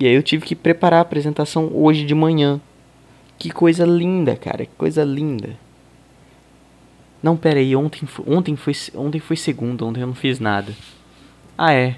[0.00, 2.60] E aí eu tive que preparar a apresentação hoje de manhã.
[3.38, 5.56] Que coisa linda, cara, que coisa linda.
[7.22, 10.72] Não, pera aí, ontem, ontem, foi, ontem foi segunda, ontem eu não fiz nada.
[11.56, 11.96] Ah, é.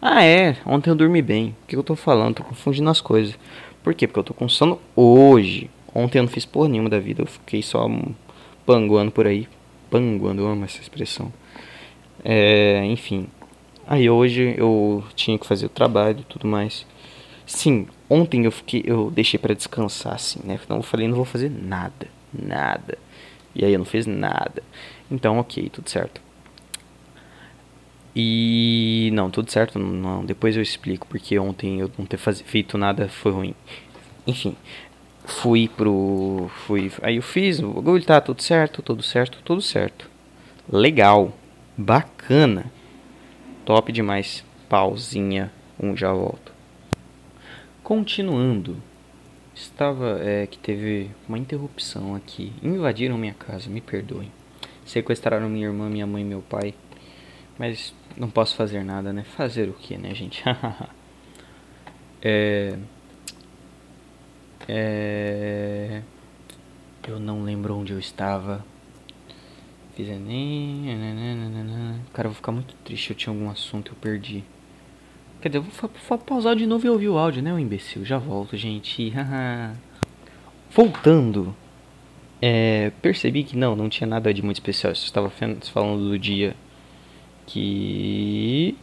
[0.00, 0.56] Ah, é.
[0.64, 1.56] Ontem eu dormi bem.
[1.64, 2.36] O que eu tô falando?
[2.36, 3.36] Tô confundindo as coisas.
[3.82, 4.06] Por quê?
[4.06, 5.70] Porque eu tô com sono hoje.
[5.94, 7.22] Ontem eu não fiz porra nenhuma da vida.
[7.22, 7.88] Eu fiquei só
[8.64, 9.48] panguando por aí.
[9.90, 11.32] Panguando, eu amo essa expressão.
[12.24, 13.26] É, enfim.
[13.86, 16.86] Aí hoje eu tinha que fazer o trabalho e tudo mais.
[17.46, 20.58] Sim, ontem eu fiquei, eu deixei para descansar assim, né?
[20.62, 22.98] Então eu falei, não vou fazer nada, nada.
[23.54, 24.62] E aí eu não fiz nada.
[25.10, 26.20] Então, OK, tudo certo.
[28.16, 32.78] E não, tudo certo, não, depois eu explico porque ontem eu não ter faz, feito
[32.78, 33.54] nada foi ruim.
[34.26, 34.56] Enfim,
[35.24, 40.08] fui pro fui, aí eu fiz, o tá tudo certo, tudo certo, tudo certo.
[40.70, 41.32] Legal,
[41.76, 42.66] bacana.
[43.64, 44.44] Top demais.
[44.68, 45.50] Pausinha,
[45.80, 46.52] um já volto.
[47.82, 48.76] Continuando.
[49.54, 52.52] Estava é que teve uma interrupção aqui.
[52.62, 54.30] Invadiram minha casa, me perdoem.
[54.84, 56.74] Sequestraram minha irmã, minha mãe e meu pai.
[57.58, 59.24] Mas não posso fazer nada, né?
[59.24, 60.42] Fazer o que, né, gente?
[62.20, 62.76] é...
[64.68, 66.02] É...
[67.06, 68.64] Eu não lembro onde eu estava.
[69.96, 70.86] Fiz Enem.
[72.12, 73.10] Cara, eu vou ficar muito triste.
[73.10, 74.42] Eu tinha algum assunto eu perdi.
[75.40, 78.04] Quer dizer, eu vou, vou pausar de novo e ouvir o áudio, né, o imbecil?
[78.04, 79.12] Já volto, gente.
[80.70, 81.54] Voltando.
[82.42, 84.90] É, percebi que não, não tinha nada de muito especial.
[84.90, 86.56] Eu estava falando do dia
[87.46, 88.76] que.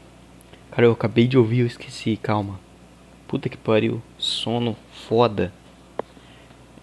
[0.71, 2.57] Cara, eu acabei de ouvir, eu esqueci, calma.
[3.27, 5.51] Puta que pariu, sono foda.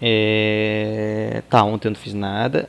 [0.00, 1.42] É...
[1.48, 2.68] Tá, ontem eu não fiz nada.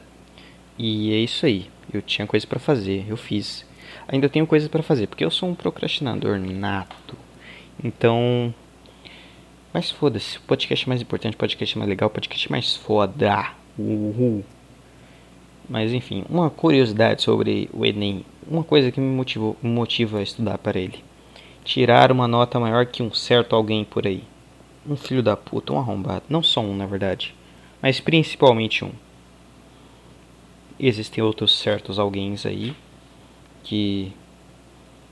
[0.79, 1.69] E é isso aí.
[1.93, 3.65] Eu tinha coisa para fazer, eu fiz.
[4.07, 7.17] ainda tenho coisas para fazer, porque eu sou um procrastinador nato.
[7.83, 8.53] Então,
[9.73, 13.51] mas foda-se, o podcast mais importante, o podcast mais legal, o podcast mais foda.
[13.77, 14.45] Uhul.
[15.69, 20.23] Mas enfim, uma curiosidade sobre o Enem, uma coisa que me motivou, me motiva a
[20.23, 21.03] estudar para ele.
[21.65, 24.23] Tirar uma nota maior que um certo alguém por aí.
[24.87, 26.23] Um filho da puta, um arrombado.
[26.29, 27.35] Não só um, na verdade.
[27.81, 28.91] Mas principalmente um.
[30.79, 32.75] Existem outros certos alguém aí
[33.63, 34.13] que,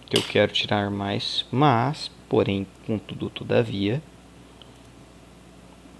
[0.05, 1.45] que eu quero tirar mais.
[1.51, 4.01] Mas, porém, contudo, todavia,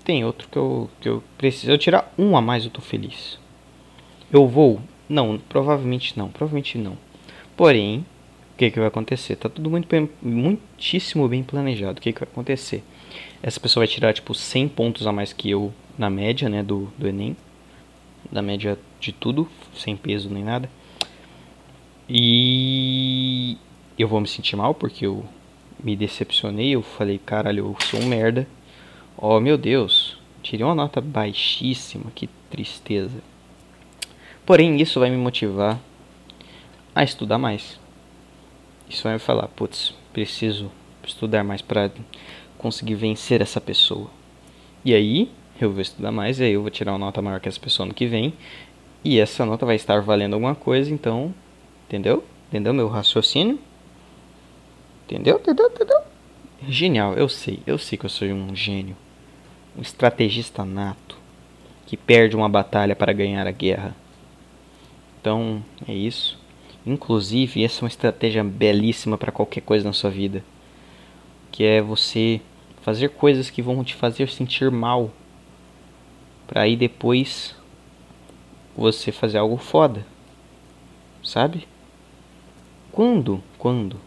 [0.03, 1.71] tem outro que eu, que eu preciso.
[1.71, 3.37] Eu tirar um a mais, eu tô feliz.
[4.31, 4.79] Eu vou?
[5.09, 6.29] Não, provavelmente não.
[6.29, 6.97] Provavelmente não.
[7.57, 8.05] Porém,
[8.53, 9.35] o que, que vai acontecer?
[9.35, 11.99] Tá tudo muito bem, muitíssimo bem planejado.
[11.99, 12.83] O que, que vai acontecer?
[13.43, 16.91] Essa pessoa vai tirar tipo 100 pontos a mais que eu na média, né, do,
[16.97, 17.35] do Enem.
[18.31, 20.69] Da média de tudo, sem peso nem nada.
[22.09, 23.57] E
[23.97, 25.25] eu vou me sentir mal porque eu
[25.83, 26.71] me decepcionei.
[26.71, 28.47] Eu falei, caralho, eu sou um merda.
[29.17, 33.21] Oh meu Deus, tirei uma nota baixíssima, que tristeza.
[34.45, 35.79] Porém, isso vai me motivar
[36.95, 37.79] a estudar mais.
[38.89, 40.71] Isso vai me falar, putz, preciso
[41.05, 41.91] estudar mais para
[42.57, 44.09] conseguir vencer essa pessoa.
[44.85, 45.29] E aí,
[45.63, 47.85] eu vou estudar mais, e aí eu vou tirar uma nota maior que essa pessoa
[47.85, 48.33] no que vem.
[49.03, 51.33] E essa nota vai estar valendo alguma coisa, então,
[51.87, 52.23] entendeu?
[52.49, 53.59] Entendeu meu raciocínio?
[55.05, 55.37] Entendeu?
[55.37, 55.67] Entendeu?
[55.67, 56.01] Entendeu?
[56.67, 58.95] Genial, eu sei, eu sei que eu sou um gênio.
[59.77, 61.17] Um estrategista nato
[61.85, 63.95] que perde uma batalha para ganhar a guerra.
[65.21, 66.37] Então, é isso.
[66.85, 70.43] Inclusive, essa é uma estratégia belíssima para qualquer coisa na sua vida,
[71.51, 72.41] que é você
[72.81, 75.11] fazer coisas que vão te fazer sentir mal,
[76.47, 77.55] para aí depois
[78.75, 80.05] você fazer algo foda.
[81.23, 81.67] Sabe?
[82.91, 83.99] Quando, quando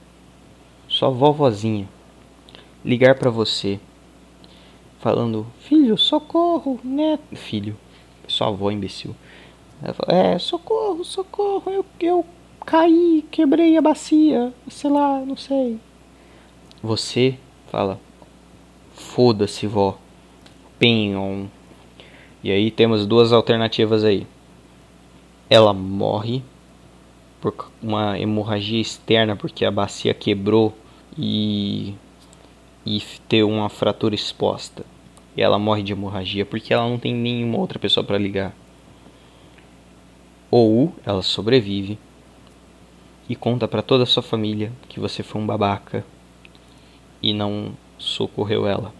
[0.88, 1.88] sua vovozinha
[2.85, 3.79] ligar para você
[4.98, 7.76] falando: "Filho, socorro, neto, filho,
[8.26, 9.14] sua avó imbecil".
[9.83, 12.26] Ela fala, é, socorro, socorro, eu, eu
[12.66, 15.79] caí, quebrei a bacia, sei lá, não sei.
[16.83, 17.38] Você
[17.70, 17.98] fala,
[18.94, 19.98] foda-se, vó,
[20.79, 21.46] penhon.
[22.42, 24.26] E aí temos duas alternativas aí.
[25.48, 26.42] Ela morre
[27.40, 30.74] por uma hemorragia externa porque a bacia quebrou
[31.18, 31.94] e
[32.85, 34.85] e ter uma fratura exposta.
[35.37, 38.55] E ela morre de hemorragia porque ela não tem nenhuma outra pessoa para ligar.
[40.50, 41.98] Ou ela sobrevive
[43.29, 46.05] e conta para toda a sua família que você foi um babaca
[47.22, 48.92] e não socorreu ela.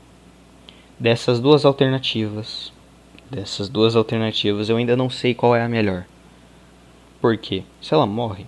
[0.99, 2.73] Dessas duas alternativas,
[3.31, 6.05] dessas duas alternativas, eu ainda não sei qual é a melhor.
[7.21, 8.47] Porque se ela morre,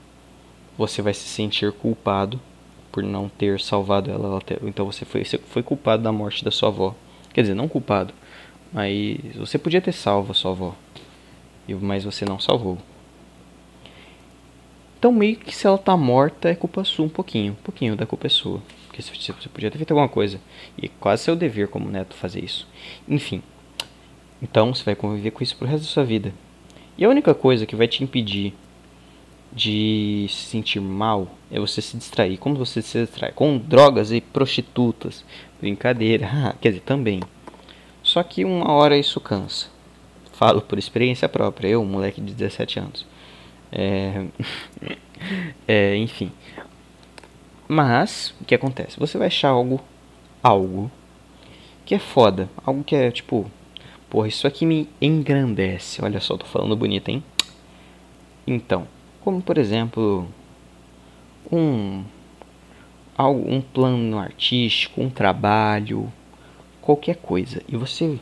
[0.77, 2.41] você vai se sentir culpado
[2.91, 6.69] por não ter salvado ela, então você foi, você foi culpado da morte da sua
[6.69, 6.95] avó.
[7.33, 8.13] Quer dizer, não culpado,
[8.73, 10.75] mas você podia ter salvo a sua avó,
[11.81, 12.79] mas você não salvou.
[14.99, 18.07] Então meio que se ela tá morta é culpa sua um pouquinho, um pouquinho da
[18.07, 18.63] culpa é sua.
[18.87, 20.39] Porque você podia ter feito alguma coisa.
[20.77, 22.69] E quase seu dever como neto fazer isso.
[23.09, 23.43] Enfim.
[24.43, 26.35] Então você vai conviver com isso pro resto da sua vida.
[26.99, 28.53] E a única coisa que vai te impedir
[29.53, 32.39] de se sentir mal é você se distrair.
[32.39, 33.33] Como você se distrai?
[33.33, 35.25] Com drogas e prostitutas.
[35.61, 36.57] Brincadeira.
[36.61, 37.21] Quer dizer, também.
[38.03, 39.69] Só que uma hora isso cansa.
[40.33, 41.69] Falo por experiência própria.
[41.69, 43.07] Eu, um moleque de 17 anos.
[43.71, 44.25] É,
[45.69, 46.33] é, enfim.
[47.69, 48.99] Mas, o que acontece?
[48.99, 49.81] Você vai achar algo,
[50.43, 50.91] algo
[51.87, 52.51] que é foda.
[52.65, 53.49] Algo que é tipo,
[54.13, 56.05] porra, isso aqui me engrandece.
[56.05, 57.25] Olha só, tô falando bonito, hein?
[58.47, 58.87] Então,
[59.23, 60.29] como por exemplo,
[61.51, 62.05] um,
[63.19, 66.13] um plano artístico, um trabalho,
[66.83, 67.63] qualquer coisa.
[67.67, 68.21] E você,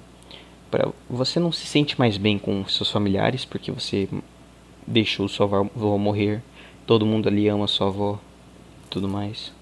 [0.71, 4.09] pra, você não se sente mais bem com seus familiares porque você
[4.87, 6.41] deixou sua avó morrer,
[6.87, 8.21] todo mundo ali ama sua avó,
[8.89, 9.53] tudo mais.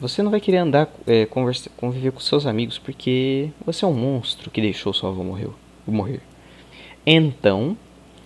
[0.00, 3.92] Você não vai querer andar, é, conversa, conviver com seus amigos porque você é um
[3.92, 5.54] monstro que deixou sua avó morreu,
[5.86, 6.22] morrer.
[7.04, 7.76] Então,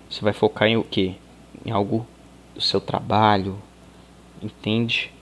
[0.09, 1.17] você vai focar em o que?
[1.64, 2.07] Em algo
[2.55, 3.59] do seu trabalho,
[4.41, 5.12] entende?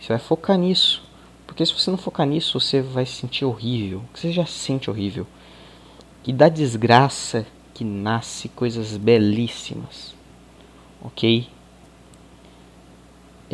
[0.00, 1.02] Você vai focar nisso.
[1.46, 4.02] Porque se você não focar nisso, você vai se sentir horrível.
[4.14, 5.26] Você já se sente horrível.
[6.26, 10.14] E da desgraça que nasce coisas belíssimas,
[11.02, 11.46] ok?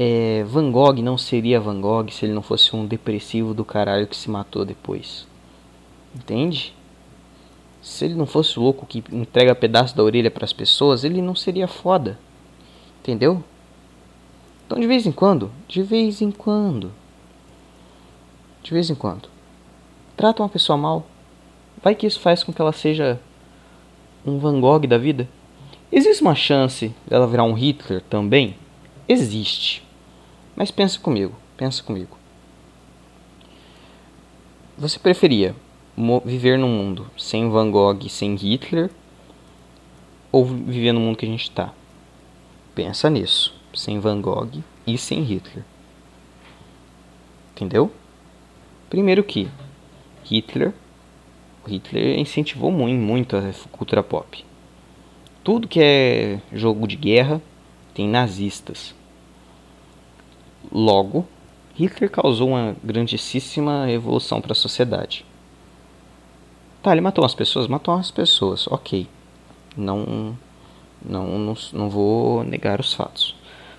[0.03, 4.07] É, Van Gogh não seria Van Gogh se ele não fosse um depressivo do caralho
[4.07, 5.27] que se matou depois,
[6.17, 6.75] entende?
[7.83, 11.21] Se ele não fosse o louco que entrega pedaço da orelha para as pessoas, ele
[11.21, 12.19] não seria foda,
[12.99, 13.45] entendeu?
[14.65, 16.91] Então, de vez em quando, de vez em quando,
[18.63, 19.29] de vez em quando,
[20.17, 21.07] trata uma pessoa mal.
[21.83, 23.21] Vai que isso faz com que ela seja
[24.25, 25.29] um Van Gogh da vida.
[25.93, 28.57] Existe uma chance dela virar um Hitler também?
[29.07, 29.90] Existe.
[30.61, 32.19] Mas pensa comigo, pensa comigo.
[34.77, 35.57] Você preferia
[36.23, 38.91] viver num mundo sem Van Gogh, sem Hitler,
[40.31, 41.73] ou viver no mundo que a gente está?
[42.75, 45.65] Pensa nisso, sem Van Gogh e sem Hitler.
[47.53, 47.91] Entendeu?
[48.91, 49.49] Primeiro que
[50.25, 50.75] Hitler,
[51.67, 54.45] Hitler incentivou muito, muito a cultura pop.
[55.43, 57.41] Tudo que é jogo de guerra
[57.95, 59.00] tem nazistas.
[60.73, 61.27] Logo,
[61.75, 65.25] Hitler causou uma grandíssima revolução para a sociedade.
[66.83, 67.67] Tá, ele matou as pessoas?
[67.67, 69.07] Matou as pessoas, ok.
[69.77, 70.37] Não,
[71.05, 73.37] não, não, não vou negar os fatos.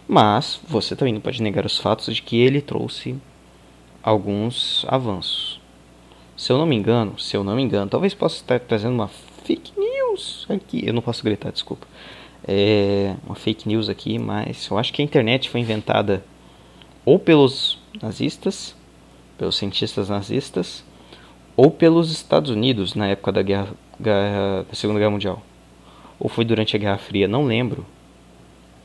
[0.08, 3.16] Mas você também não pode negar os fatos de que ele trouxe
[4.04, 5.60] alguns avanços.
[6.36, 9.08] Se eu não me engano, se eu não me engano, talvez possa estar trazendo uma
[9.44, 10.86] fake news aqui.
[10.86, 11.88] Eu não posso gritar, desculpa.
[12.48, 16.24] É uma fake news aqui, mas eu acho que a internet foi inventada
[17.06, 18.76] ou pelos nazistas,
[19.38, 20.84] pelos cientistas nazistas,
[21.56, 25.42] ou pelos Estados Unidos na época da guerra, guerra, da Segunda Guerra Mundial.
[26.20, 27.86] Ou foi durante a Guerra Fria, não lembro.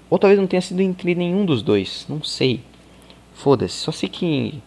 [0.09, 2.61] Ou talvez não tenha sido entre nenhum dos dois, não sei.
[3.35, 4.63] Foda-se, só sei que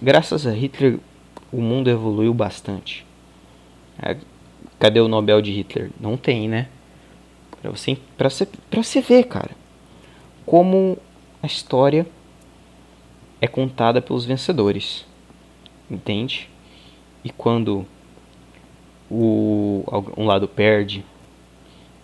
[0.00, 0.98] graças a Hitler
[1.52, 3.06] o mundo evoluiu bastante.
[4.00, 4.16] É,
[4.78, 5.90] cadê o Nobel de Hitler?
[6.00, 6.68] Não tem, né?
[7.60, 9.52] Pra você, pra você, pra você ver, cara,
[10.44, 10.98] como
[11.42, 12.06] a história
[13.42, 15.04] é contada pelos vencedores.
[15.90, 16.48] Entende?
[17.24, 17.84] E quando
[19.10, 19.84] o,
[20.16, 21.04] um lado perde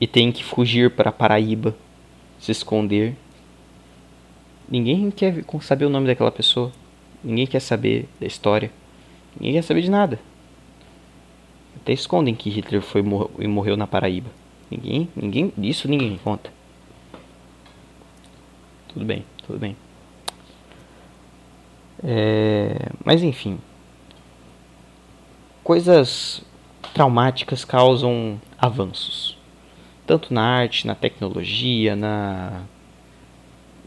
[0.01, 1.77] e tem que fugir para Paraíba,
[2.41, 3.17] se esconder,
[4.69, 6.73] ninguém quer saber o nome daquela pessoa.
[7.23, 8.73] Ninguém quer saber da história.
[9.39, 10.19] Ninguém quer saber de nada.
[11.77, 13.01] Até escondem que Hitler foi
[13.39, 14.31] e morreu na Paraíba.
[14.69, 16.53] Ninguém, ninguém, isso ninguém conta.
[18.89, 19.77] Tudo bem, tudo bem.
[22.03, 23.59] É, mas enfim,
[25.65, 26.43] coisas
[26.95, 29.37] traumáticas causam avanços,
[30.07, 32.63] tanto na arte, na tecnologia, na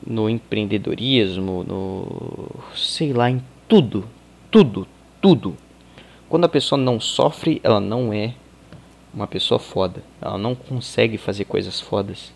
[0.05, 4.07] no empreendedorismo, no sei lá, em tudo,
[4.49, 4.87] tudo,
[5.21, 5.55] tudo.
[6.27, 8.33] Quando a pessoa não sofre, ela não é
[9.13, 10.03] uma pessoa foda.
[10.19, 12.33] Ela não consegue fazer coisas fodas.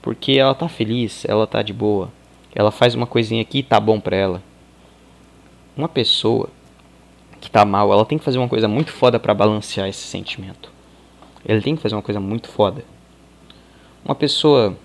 [0.00, 2.10] Porque ela tá feliz, ela tá de boa.
[2.54, 4.42] Ela faz uma coisinha aqui tá bom pra ela
[5.76, 6.48] uma pessoa
[7.40, 10.72] que tá mal, ela tem que fazer uma coisa muito foda para balancear esse sentimento.
[11.44, 12.84] Ele tem que fazer uma coisa muito foda.
[14.04, 14.76] Uma pessoa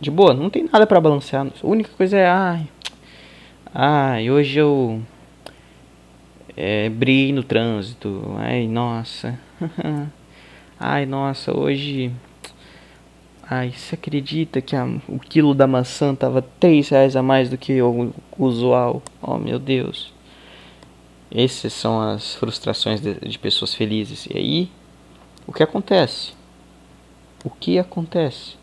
[0.00, 1.46] de boa, não tem nada para balancear.
[1.46, 2.68] A única coisa é, ai,
[3.74, 5.00] ai, hoje eu
[6.56, 6.90] é,
[7.32, 8.34] no trânsito.
[8.38, 9.38] Ai, nossa.
[10.80, 12.12] ai, nossa, hoje
[13.50, 17.56] Ai, você acredita que a, o quilo da maçã tava 3 reais a mais do
[17.56, 19.02] que o usual?
[19.22, 20.12] Oh meu Deus.
[21.30, 24.26] Essas são as frustrações de, de pessoas felizes.
[24.26, 24.70] E aí,
[25.46, 26.32] o que acontece?
[27.44, 28.56] O que acontece?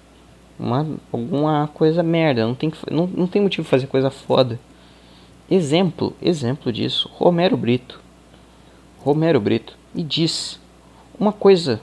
[0.60, 2.46] Uma, alguma coisa merda.
[2.46, 4.60] Não tem, não, não tem motivo de fazer coisa foda.
[5.50, 7.10] Exemplo, exemplo disso.
[7.14, 8.02] Romero Brito.
[9.00, 10.60] Romero Brito me diz
[11.20, 11.80] uma coisa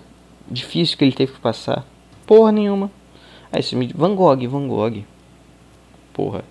[0.50, 1.86] difícil que ele teve que passar.
[2.26, 2.90] Porra nenhuma.
[3.52, 5.04] Aí você me diz, Van Gogh, Van Gogh.
[6.12, 6.44] Porra,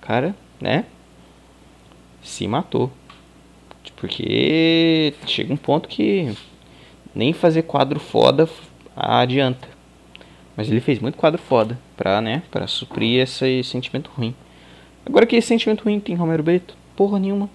[0.00, 0.84] cara, né?
[2.22, 2.90] Se matou.
[4.00, 6.32] Porque chega um ponto que
[7.14, 8.48] nem fazer quadro foda
[8.96, 9.68] adianta.
[10.56, 14.34] Mas ele fez muito quadro foda pra, né, pra suprir esse sentimento ruim.
[15.04, 16.76] Agora que esse sentimento ruim tem Romero Brito?
[16.94, 17.50] Porra nenhuma.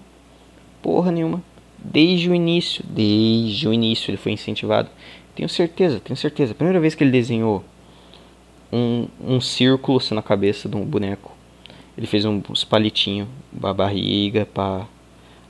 [0.82, 1.42] Porra nenhuma.
[1.78, 4.90] Desde o início, desde o início ele foi incentivado.
[5.34, 6.54] Tenho certeza, tenho certeza.
[6.54, 7.64] Primeira vez que ele desenhou
[8.72, 11.32] um, um círculo assim, na cabeça de um boneco,
[11.96, 13.28] ele fez uns palitinhos,
[13.62, 14.86] a barriga, para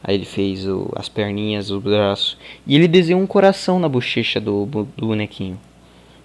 [0.07, 2.37] Aí ele fez o, as perninhas, o braço.
[2.67, 5.59] E ele desenhou um coração na bochecha do, do bonequinho.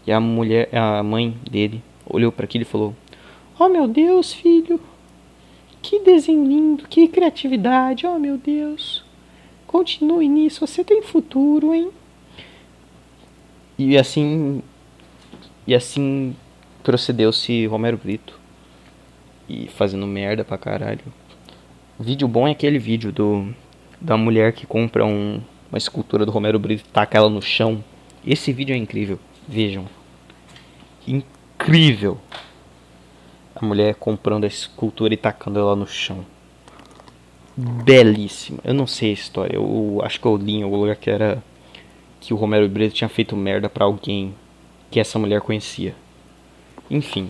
[0.05, 2.93] E a mulher, a mãe dele, olhou para aquilo e falou:
[3.57, 4.82] Oh meu Deus, filho,
[5.82, 9.01] que desenho lindo, que criatividade, oh meu Deus.
[9.65, 11.89] Continue nisso, você tem futuro, hein?
[13.77, 14.61] E assim,
[15.65, 16.36] e assim
[16.84, 18.38] procedeu-se Romero Brito.
[19.47, 21.01] E fazendo merda pra caralho.
[21.97, 23.53] Vídeo bom é aquele vídeo do
[23.99, 25.41] da mulher que compra um,
[25.71, 27.83] uma escultura do Romero Brito e taca ela no chão.
[28.25, 29.19] Esse vídeo é incrível.
[29.47, 29.85] Vejam.
[31.07, 32.17] Incrível.
[33.55, 36.25] A mulher comprando a escultura e tacando ela no chão.
[37.57, 38.59] Belíssima.
[38.63, 39.55] Eu não sei a história.
[39.55, 41.43] Eu acho que eu li em algum lugar que era
[42.21, 44.35] que o Romero Brito tinha feito merda para alguém
[44.89, 45.95] que essa mulher conhecia.
[46.89, 47.29] Enfim.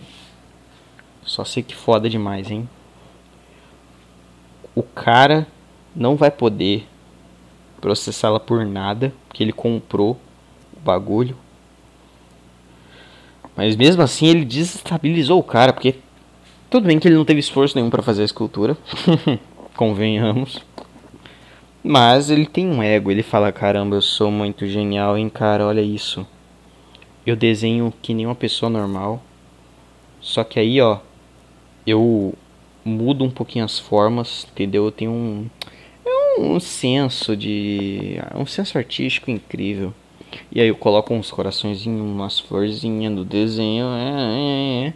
[1.24, 2.68] Só sei que foda demais, hein?
[4.74, 5.46] O cara
[5.94, 6.86] não vai poder
[7.80, 10.18] processá-la por nada, porque ele comprou
[10.76, 11.36] o bagulho.
[13.56, 15.96] Mas mesmo assim ele desestabilizou o cara, porque
[16.70, 18.76] tudo bem que ele não teve esforço nenhum para fazer a escultura,
[19.76, 20.60] convenhamos.
[21.82, 25.80] Mas ele tem um ego, ele fala: caramba, eu sou muito genial, hein, cara, olha
[25.80, 26.26] isso.
[27.26, 29.22] Eu desenho que nem uma pessoa normal.
[30.20, 30.98] Só que aí, ó,
[31.86, 32.34] eu
[32.84, 34.84] mudo um pouquinho as formas, entendeu?
[34.84, 35.50] Eu tenho um,
[36.38, 38.18] um senso de.
[38.34, 39.92] um senso artístico incrível.
[40.52, 43.86] E aí eu coloco uns coraçõezinhos, umas florzinhas do desenho.
[43.86, 44.94] É, é, é.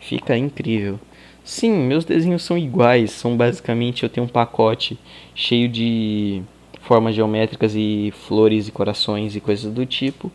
[0.00, 0.98] Fica incrível.
[1.44, 3.12] Sim, meus desenhos são iguais.
[3.12, 4.98] São basicamente eu tenho um pacote
[5.34, 6.42] cheio de
[6.80, 10.30] formas geométricas e flores e corações e coisas do tipo.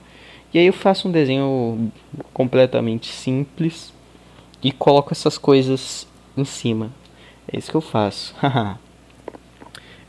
[0.53, 1.91] E aí eu faço um desenho
[2.33, 3.93] completamente simples
[4.63, 6.91] e coloco essas coisas em cima.
[7.51, 8.33] É isso que eu faço.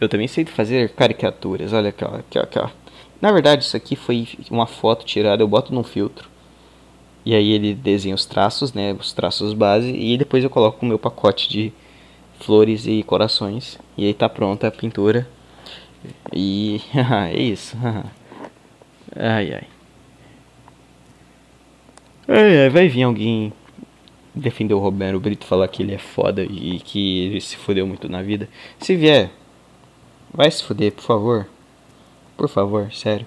[0.01, 1.73] eu também sei fazer caricaturas.
[1.73, 2.69] Olha aqui, ó, aqui, ó, aqui, ó.
[3.21, 6.29] Na verdade, isso aqui foi uma foto tirada, eu boto num filtro.
[7.25, 10.89] E aí ele desenha os traços, né, os traços base, e depois eu coloco o
[10.89, 11.73] meu pacote de
[12.41, 13.79] flores e corações.
[13.97, 15.29] E aí tá pronta a pintura.
[16.33, 16.81] E
[17.33, 17.77] é isso.
[19.17, 19.67] ai ai.
[22.29, 23.53] Ai ai, vai vir alguém
[24.35, 28.09] defender o Romero Brito, falar que ele é foda e que ele se fodeu muito
[28.09, 28.49] na vida.
[28.79, 29.31] Se vier,
[30.33, 31.47] vai se foder, por favor.
[32.37, 33.27] Por favor, sério.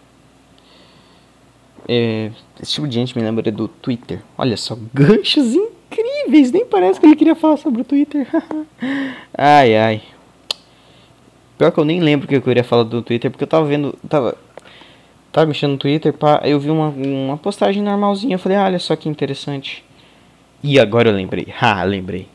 [1.88, 2.32] É,
[2.62, 4.22] esse tipo de gente me lembra do Twitter.
[4.38, 6.52] Olha só, ganchos incríveis.
[6.52, 8.28] Nem parece que ele queria falar sobre o Twitter.
[9.38, 10.02] ai, ai.
[11.58, 13.66] Pior que eu nem lembro o que eu queria falar do Twitter, porque eu tava
[13.66, 13.94] vendo.
[14.08, 14.38] Tava,
[15.32, 18.36] tava mexendo no Twitter, pá, eu vi uma, uma postagem normalzinha.
[18.36, 19.84] Eu falei, ah, olha só que interessante.
[20.64, 21.54] E agora eu lembrei.
[21.60, 22.28] Ah, lembrei.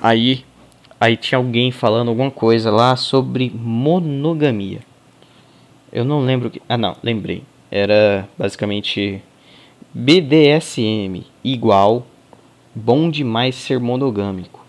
[0.00, 0.44] Aí,
[1.02, 4.78] aí tinha alguém falando alguma coisa lá sobre monogamia.
[5.92, 6.62] Eu não lembro que.
[6.68, 7.42] Ah, não, lembrei.
[7.68, 9.20] Era basicamente
[9.92, 12.06] BDSM igual
[12.72, 14.64] bom demais ser monogâmico.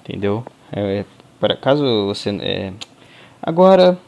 [0.00, 0.44] Entendeu?
[0.70, 1.06] É,
[1.40, 2.28] para caso você.
[2.42, 2.74] É...
[3.42, 3.98] Agora,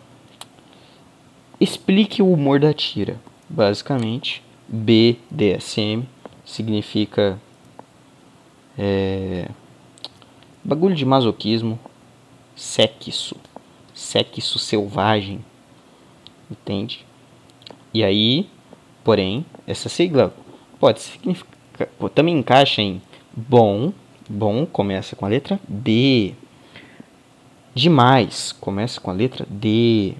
[1.58, 3.18] explique o humor da tira.
[3.48, 6.02] Basicamente, BDSM
[6.44, 7.40] significa
[8.76, 9.48] é,
[10.66, 11.78] bagulho de masoquismo,
[12.54, 13.36] sexo,
[13.94, 15.44] sexo selvagem
[16.50, 17.04] entende?
[17.92, 18.48] E aí,
[19.02, 20.34] porém, essa sigla
[20.78, 21.56] pode significar,
[22.14, 23.00] também encaixa em
[23.34, 23.92] bom,
[24.28, 26.34] bom começa com a letra B.
[27.74, 30.14] Demais começa com a letra D.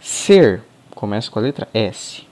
[0.00, 2.26] Ser começa com a letra S.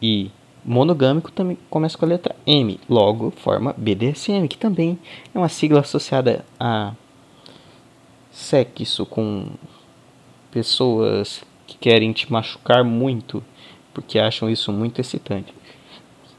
[0.00, 0.30] E
[0.64, 2.78] monogâmico também começa com a letra M.
[2.88, 4.98] Logo, forma BDSM, que também
[5.34, 6.94] é uma sigla associada a
[8.30, 9.46] sexo com
[10.50, 13.42] pessoas que querem te machucar muito,
[13.92, 15.52] porque acham isso muito excitante.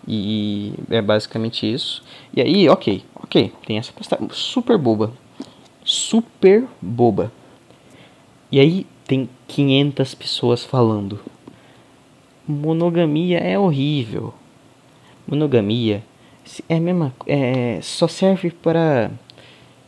[0.08, 2.04] E é basicamente isso.
[2.34, 5.14] E aí, ok, ok, tem essa postagem super boba.
[5.84, 7.32] Super boba.
[8.52, 11.20] E aí tem 500 pessoas falando.
[12.52, 14.34] Monogamia é horrível.
[15.28, 16.04] Monogamia
[16.68, 19.12] é mesma, é, só serve para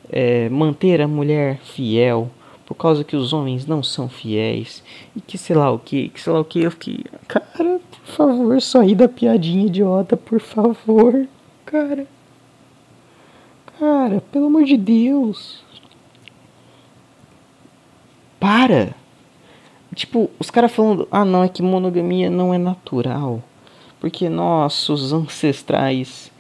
[0.08, 2.30] é, manter a mulher fiel
[2.64, 4.84] por causa que os homens não são fiéis
[5.16, 8.06] e que sei lá o que, que sei lá o que, eu fiquei, cara, por
[8.06, 11.28] favor, só da piadinha idiota, por favor,
[11.66, 12.06] cara.
[13.80, 15.64] Cara, pelo amor de Deus.
[18.40, 19.01] Para.
[19.96, 23.44] Tipo, os caras falando, ah não, é que monogamia não é natural.
[24.00, 26.32] Porque nossos ancestrais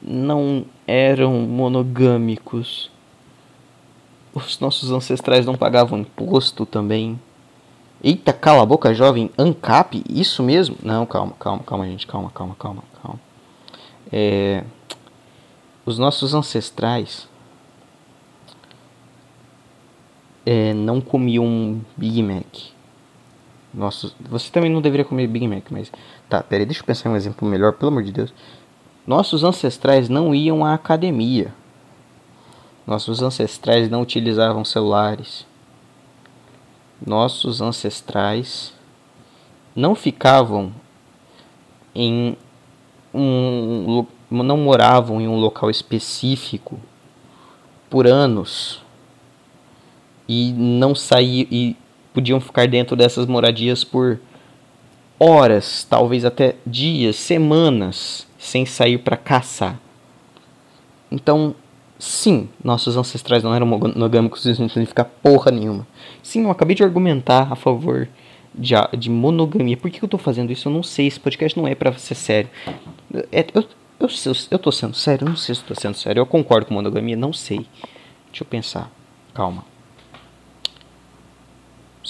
[0.00, 2.92] não eram monogâmicos
[4.34, 7.20] os nossos ancestrais não pagavam imposto também.
[8.02, 9.30] Eita, cala a boca, jovem.
[9.36, 10.02] ANCAP?
[10.08, 10.76] Isso mesmo?
[10.82, 12.06] Não, calma, calma, calma, gente.
[12.06, 13.20] Calma, calma, calma, calma.
[14.10, 14.64] É,
[15.84, 17.28] os nossos ancestrais
[20.46, 22.72] é, não comiam Big Mac.
[23.72, 25.90] Nossos, você também não deveria comer Big Mac, mas.
[26.28, 28.32] Tá, peraí, deixa eu pensar em um exemplo melhor, pelo amor de Deus.
[29.06, 31.54] Nossos ancestrais não iam à academia.
[32.86, 35.46] Nossos ancestrais não utilizavam celulares.
[37.04, 38.74] Nossos ancestrais
[39.74, 40.72] não ficavam
[41.94, 42.36] em
[43.12, 46.80] um não moravam em um local específico
[47.90, 48.82] por anos
[50.26, 51.76] e não saíam e
[52.12, 54.20] podiam ficar dentro dessas moradias por
[55.18, 59.78] horas, talvez até dias, semanas sem sair para caçar.
[61.10, 61.54] Então,
[61.98, 65.86] sim, nossos ancestrais não eram monogâmicos, isso não significa porra nenhuma.
[66.22, 68.08] Sim, eu acabei de argumentar a favor
[68.54, 69.76] de, de monogamia.
[69.76, 70.68] Por que eu tô fazendo isso?
[70.68, 71.06] Eu não sei.
[71.06, 72.50] Esse podcast não é para ser sério.
[73.30, 73.62] É, eu,
[74.00, 75.24] eu, eu, eu tô sendo sério?
[75.24, 76.20] Eu não sei se tô sendo sério.
[76.20, 77.16] Eu concordo com monogamia?
[77.16, 77.66] Não sei.
[78.30, 78.90] Deixa eu pensar.
[79.34, 79.71] Calma.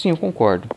[0.02, 0.68] Sim, eu concordo.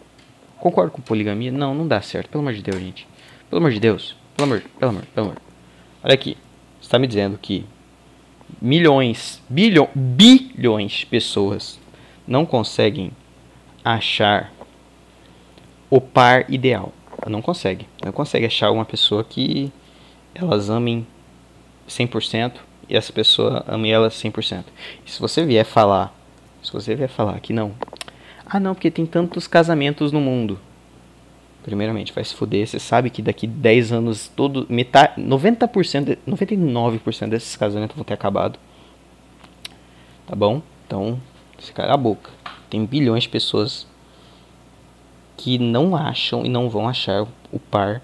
[0.60, 1.52] Concordo com poligamia?
[1.52, 2.30] Não, não dá certo.
[2.30, 3.08] Pelo amor de Deus, gente.
[3.50, 4.16] Pelo amor de Deus.
[4.38, 5.42] Pelo amor, pelo amor, pelo amor.
[6.04, 6.38] Olha aqui.
[6.80, 7.66] Você está me dizendo que
[8.62, 11.80] milhões, bilhões, bilhões de pessoas
[12.28, 13.12] não conseguem
[13.84, 14.54] achar
[15.90, 16.94] o par ideal.
[17.26, 17.88] Não consegue.
[18.06, 19.74] Não consegue achar uma pessoa que
[20.36, 21.08] elas amem
[21.90, 22.58] 100%
[22.88, 24.66] e essa pessoa ame ela 100%.
[25.04, 26.16] E se você vier falar,
[26.62, 27.74] se você vier falar que não,
[28.46, 30.60] ah não, porque tem tantos casamentos no mundo.
[31.64, 37.56] Primeiramente, vai se fuder, você sabe que daqui 10 anos todo metade 90%, 99% desses
[37.56, 38.60] casamentos vão ter acabado.
[40.28, 40.62] Tá bom?
[40.86, 41.20] Então,
[41.58, 42.30] se cara a boca.
[42.70, 43.88] Tem bilhões de pessoas
[45.38, 48.02] que não acham e não vão achar o par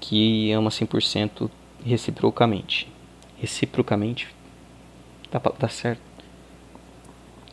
[0.00, 1.50] que ama 100%
[1.84, 2.88] reciprocamente.
[3.38, 4.28] Reciprocamente?
[5.30, 6.11] Tá, tá certo?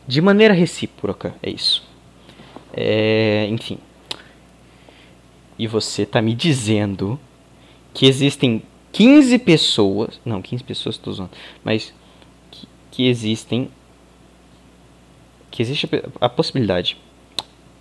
[0.06, 1.82] De maneira recíproca, é isso.
[2.72, 3.78] É, enfim.
[5.58, 7.18] E você tá me dizendo
[7.92, 10.20] que existem 15 pessoas.
[10.24, 11.30] Não, 15 pessoas estou usando.
[11.62, 11.92] Mas
[12.50, 13.70] que, que existem.
[15.50, 16.96] Que existe a, a possibilidade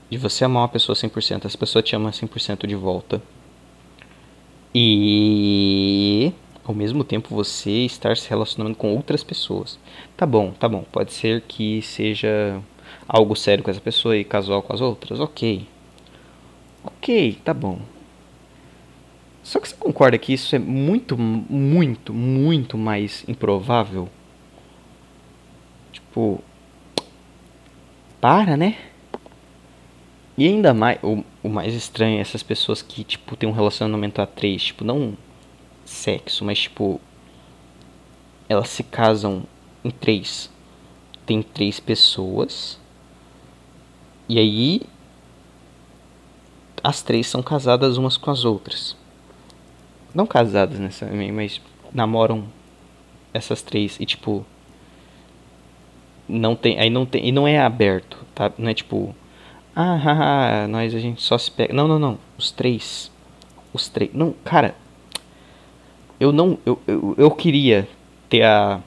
[0.10, 3.22] de você amar uma pessoa 100%, essa pessoa te ama 100% de volta.
[4.74, 6.34] E
[6.70, 9.80] ao mesmo tempo você estar se relacionando com outras pessoas.
[10.16, 10.84] Tá bom, tá bom.
[10.92, 12.62] Pode ser que seja
[13.08, 15.20] algo sério com essa pessoa e casual com as outras.
[15.20, 15.68] Ok.
[16.84, 17.80] Ok, tá bom.
[19.42, 24.08] Só que você concorda que isso é muito, muito, muito mais improvável?
[25.92, 26.40] Tipo.
[28.22, 28.78] Para, né?
[30.38, 34.22] E ainda mais, o, o mais estranho é essas pessoas que, tipo, tem um relacionamento
[34.22, 35.18] a três, tipo, não
[35.90, 37.00] sexo, mas, tipo,
[38.48, 39.44] elas se casam
[39.84, 40.50] em três.
[41.26, 42.80] Tem três pessoas.
[44.28, 44.82] E aí,
[46.84, 48.96] as três são casadas umas com as outras.
[50.14, 51.62] Não casadas necessariamente, mas
[51.94, 52.46] namoram
[53.34, 54.46] essas três e tipo
[56.28, 58.52] não tem, aí não tem, e não é aberto, tá?
[58.58, 59.16] Não é tipo
[59.76, 61.74] ah, haha, nós a gente só se pega.
[61.74, 62.18] Não, não, não.
[62.38, 63.10] Os três.
[63.72, 64.12] Os três.
[64.14, 64.76] Não, cara.
[66.20, 66.58] Eu não.
[66.66, 67.88] Eu, eu, eu queria
[68.30, 68.82] ter a.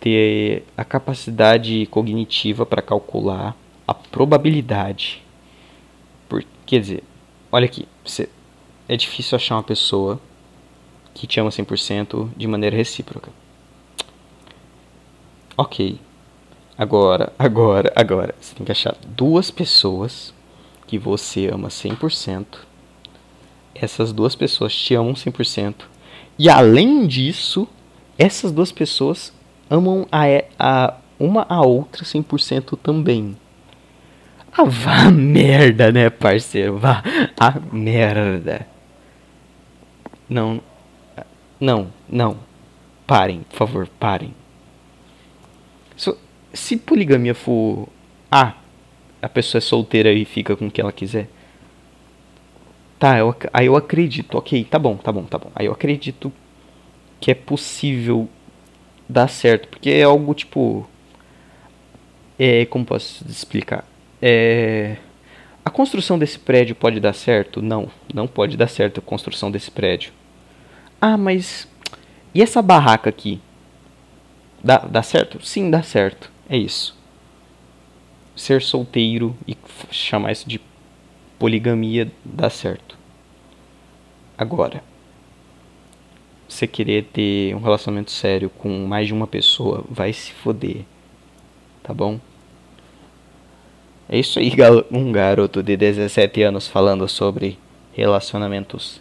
[0.00, 5.22] Ter a capacidade cognitiva para calcular a probabilidade.
[6.28, 7.04] Por, quer dizer,
[7.52, 7.86] olha aqui.
[8.04, 8.28] Você,
[8.88, 10.20] é difícil achar uma pessoa
[11.14, 13.30] que te ama 100% de maneira recíproca.
[15.56, 16.00] Ok.
[16.76, 20.34] Agora, agora, agora, você tem que achar duas pessoas
[20.86, 22.46] que você ama 100%.
[23.74, 25.74] Essas duas pessoas te amam 100%.
[26.38, 27.68] E além disso,
[28.18, 29.32] essas duas pessoas
[29.70, 30.24] amam a,
[30.58, 33.36] a uma a outra 100% também.
[34.52, 36.78] Ah, vá merda, né, parceiro?
[36.78, 37.02] Vá
[37.38, 38.66] a merda.
[40.28, 40.60] Não,
[41.60, 42.36] não, não.
[43.06, 44.34] Parem, por favor, parem.
[45.96, 46.16] Isso,
[46.52, 47.88] se poligamia for.
[48.30, 48.54] Ah,
[49.20, 51.28] a pessoa é solteira e fica com o que ela quiser.
[53.02, 55.50] Tá, eu, aí eu acredito, ok, tá bom, tá bom, tá bom.
[55.56, 56.32] Aí eu acredito
[57.20, 58.28] que é possível
[59.08, 60.88] dar certo, porque é algo tipo.
[62.38, 63.84] É, como posso explicar?
[64.22, 64.98] É,
[65.64, 67.60] a construção desse prédio pode dar certo?
[67.60, 70.12] Não, não pode dar certo a construção desse prédio.
[71.00, 71.66] Ah, mas.
[72.32, 73.40] E essa barraca aqui?
[74.62, 75.44] Dá, dá certo?
[75.44, 76.30] Sim, dá certo.
[76.48, 76.96] É isso.
[78.36, 79.56] Ser solteiro e
[79.90, 80.60] chamar isso de
[81.42, 82.96] poligamia dá certo.
[84.38, 84.80] Agora,
[86.48, 90.84] você querer ter um relacionamento sério com mais de uma pessoa, vai se foder.
[91.82, 92.20] Tá bom?
[94.08, 94.52] É isso aí,
[94.88, 97.58] um garoto de 17 anos falando sobre
[97.92, 99.00] relacionamentos.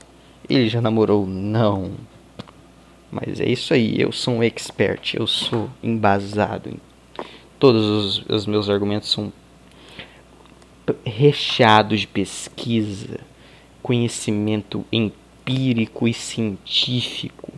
[0.50, 1.28] Ele já namorou?
[1.28, 1.92] Não.
[3.12, 6.80] Mas é isso aí, eu sou um expert, eu sou embasado em
[7.60, 9.32] todos os, os meus argumentos são
[11.06, 13.20] recheados de pesquisa,
[13.82, 17.54] conhecimento empírico e científico.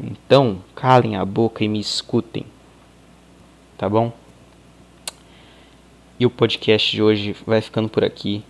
[0.00, 2.44] Então, calem a boca e me escutem.
[3.76, 4.12] Tá bom?
[6.20, 8.42] E o podcast de hoje vai ficando por aqui,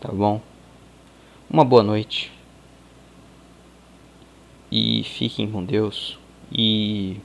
[0.00, 0.40] tá bom?
[1.50, 2.32] Uma boa noite.
[4.70, 6.18] E fiquem com Deus.
[6.52, 7.16] E.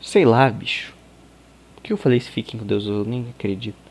[0.00, 0.92] Sei lá, bicho.
[1.76, 2.86] Por que eu falei se fiquem com Deus?
[2.86, 3.89] Eu nem acredito.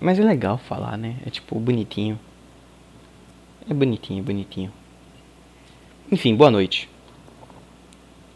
[0.00, 1.16] Mas é legal falar, né?
[1.26, 2.18] É tipo bonitinho.
[3.68, 4.72] É bonitinho, bonitinho.
[6.10, 6.88] Enfim, boa noite.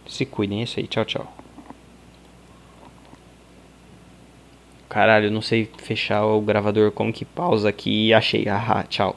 [0.06, 0.86] Se cuidem, é isso aí.
[0.86, 1.36] Tchau, tchau.
[4.88, 8.12] Caralho, não sei fechar o gravador como que pausa aqui.
[8.12, 8.48] Achei.
[8.48, 9.16] Ahá, tchau.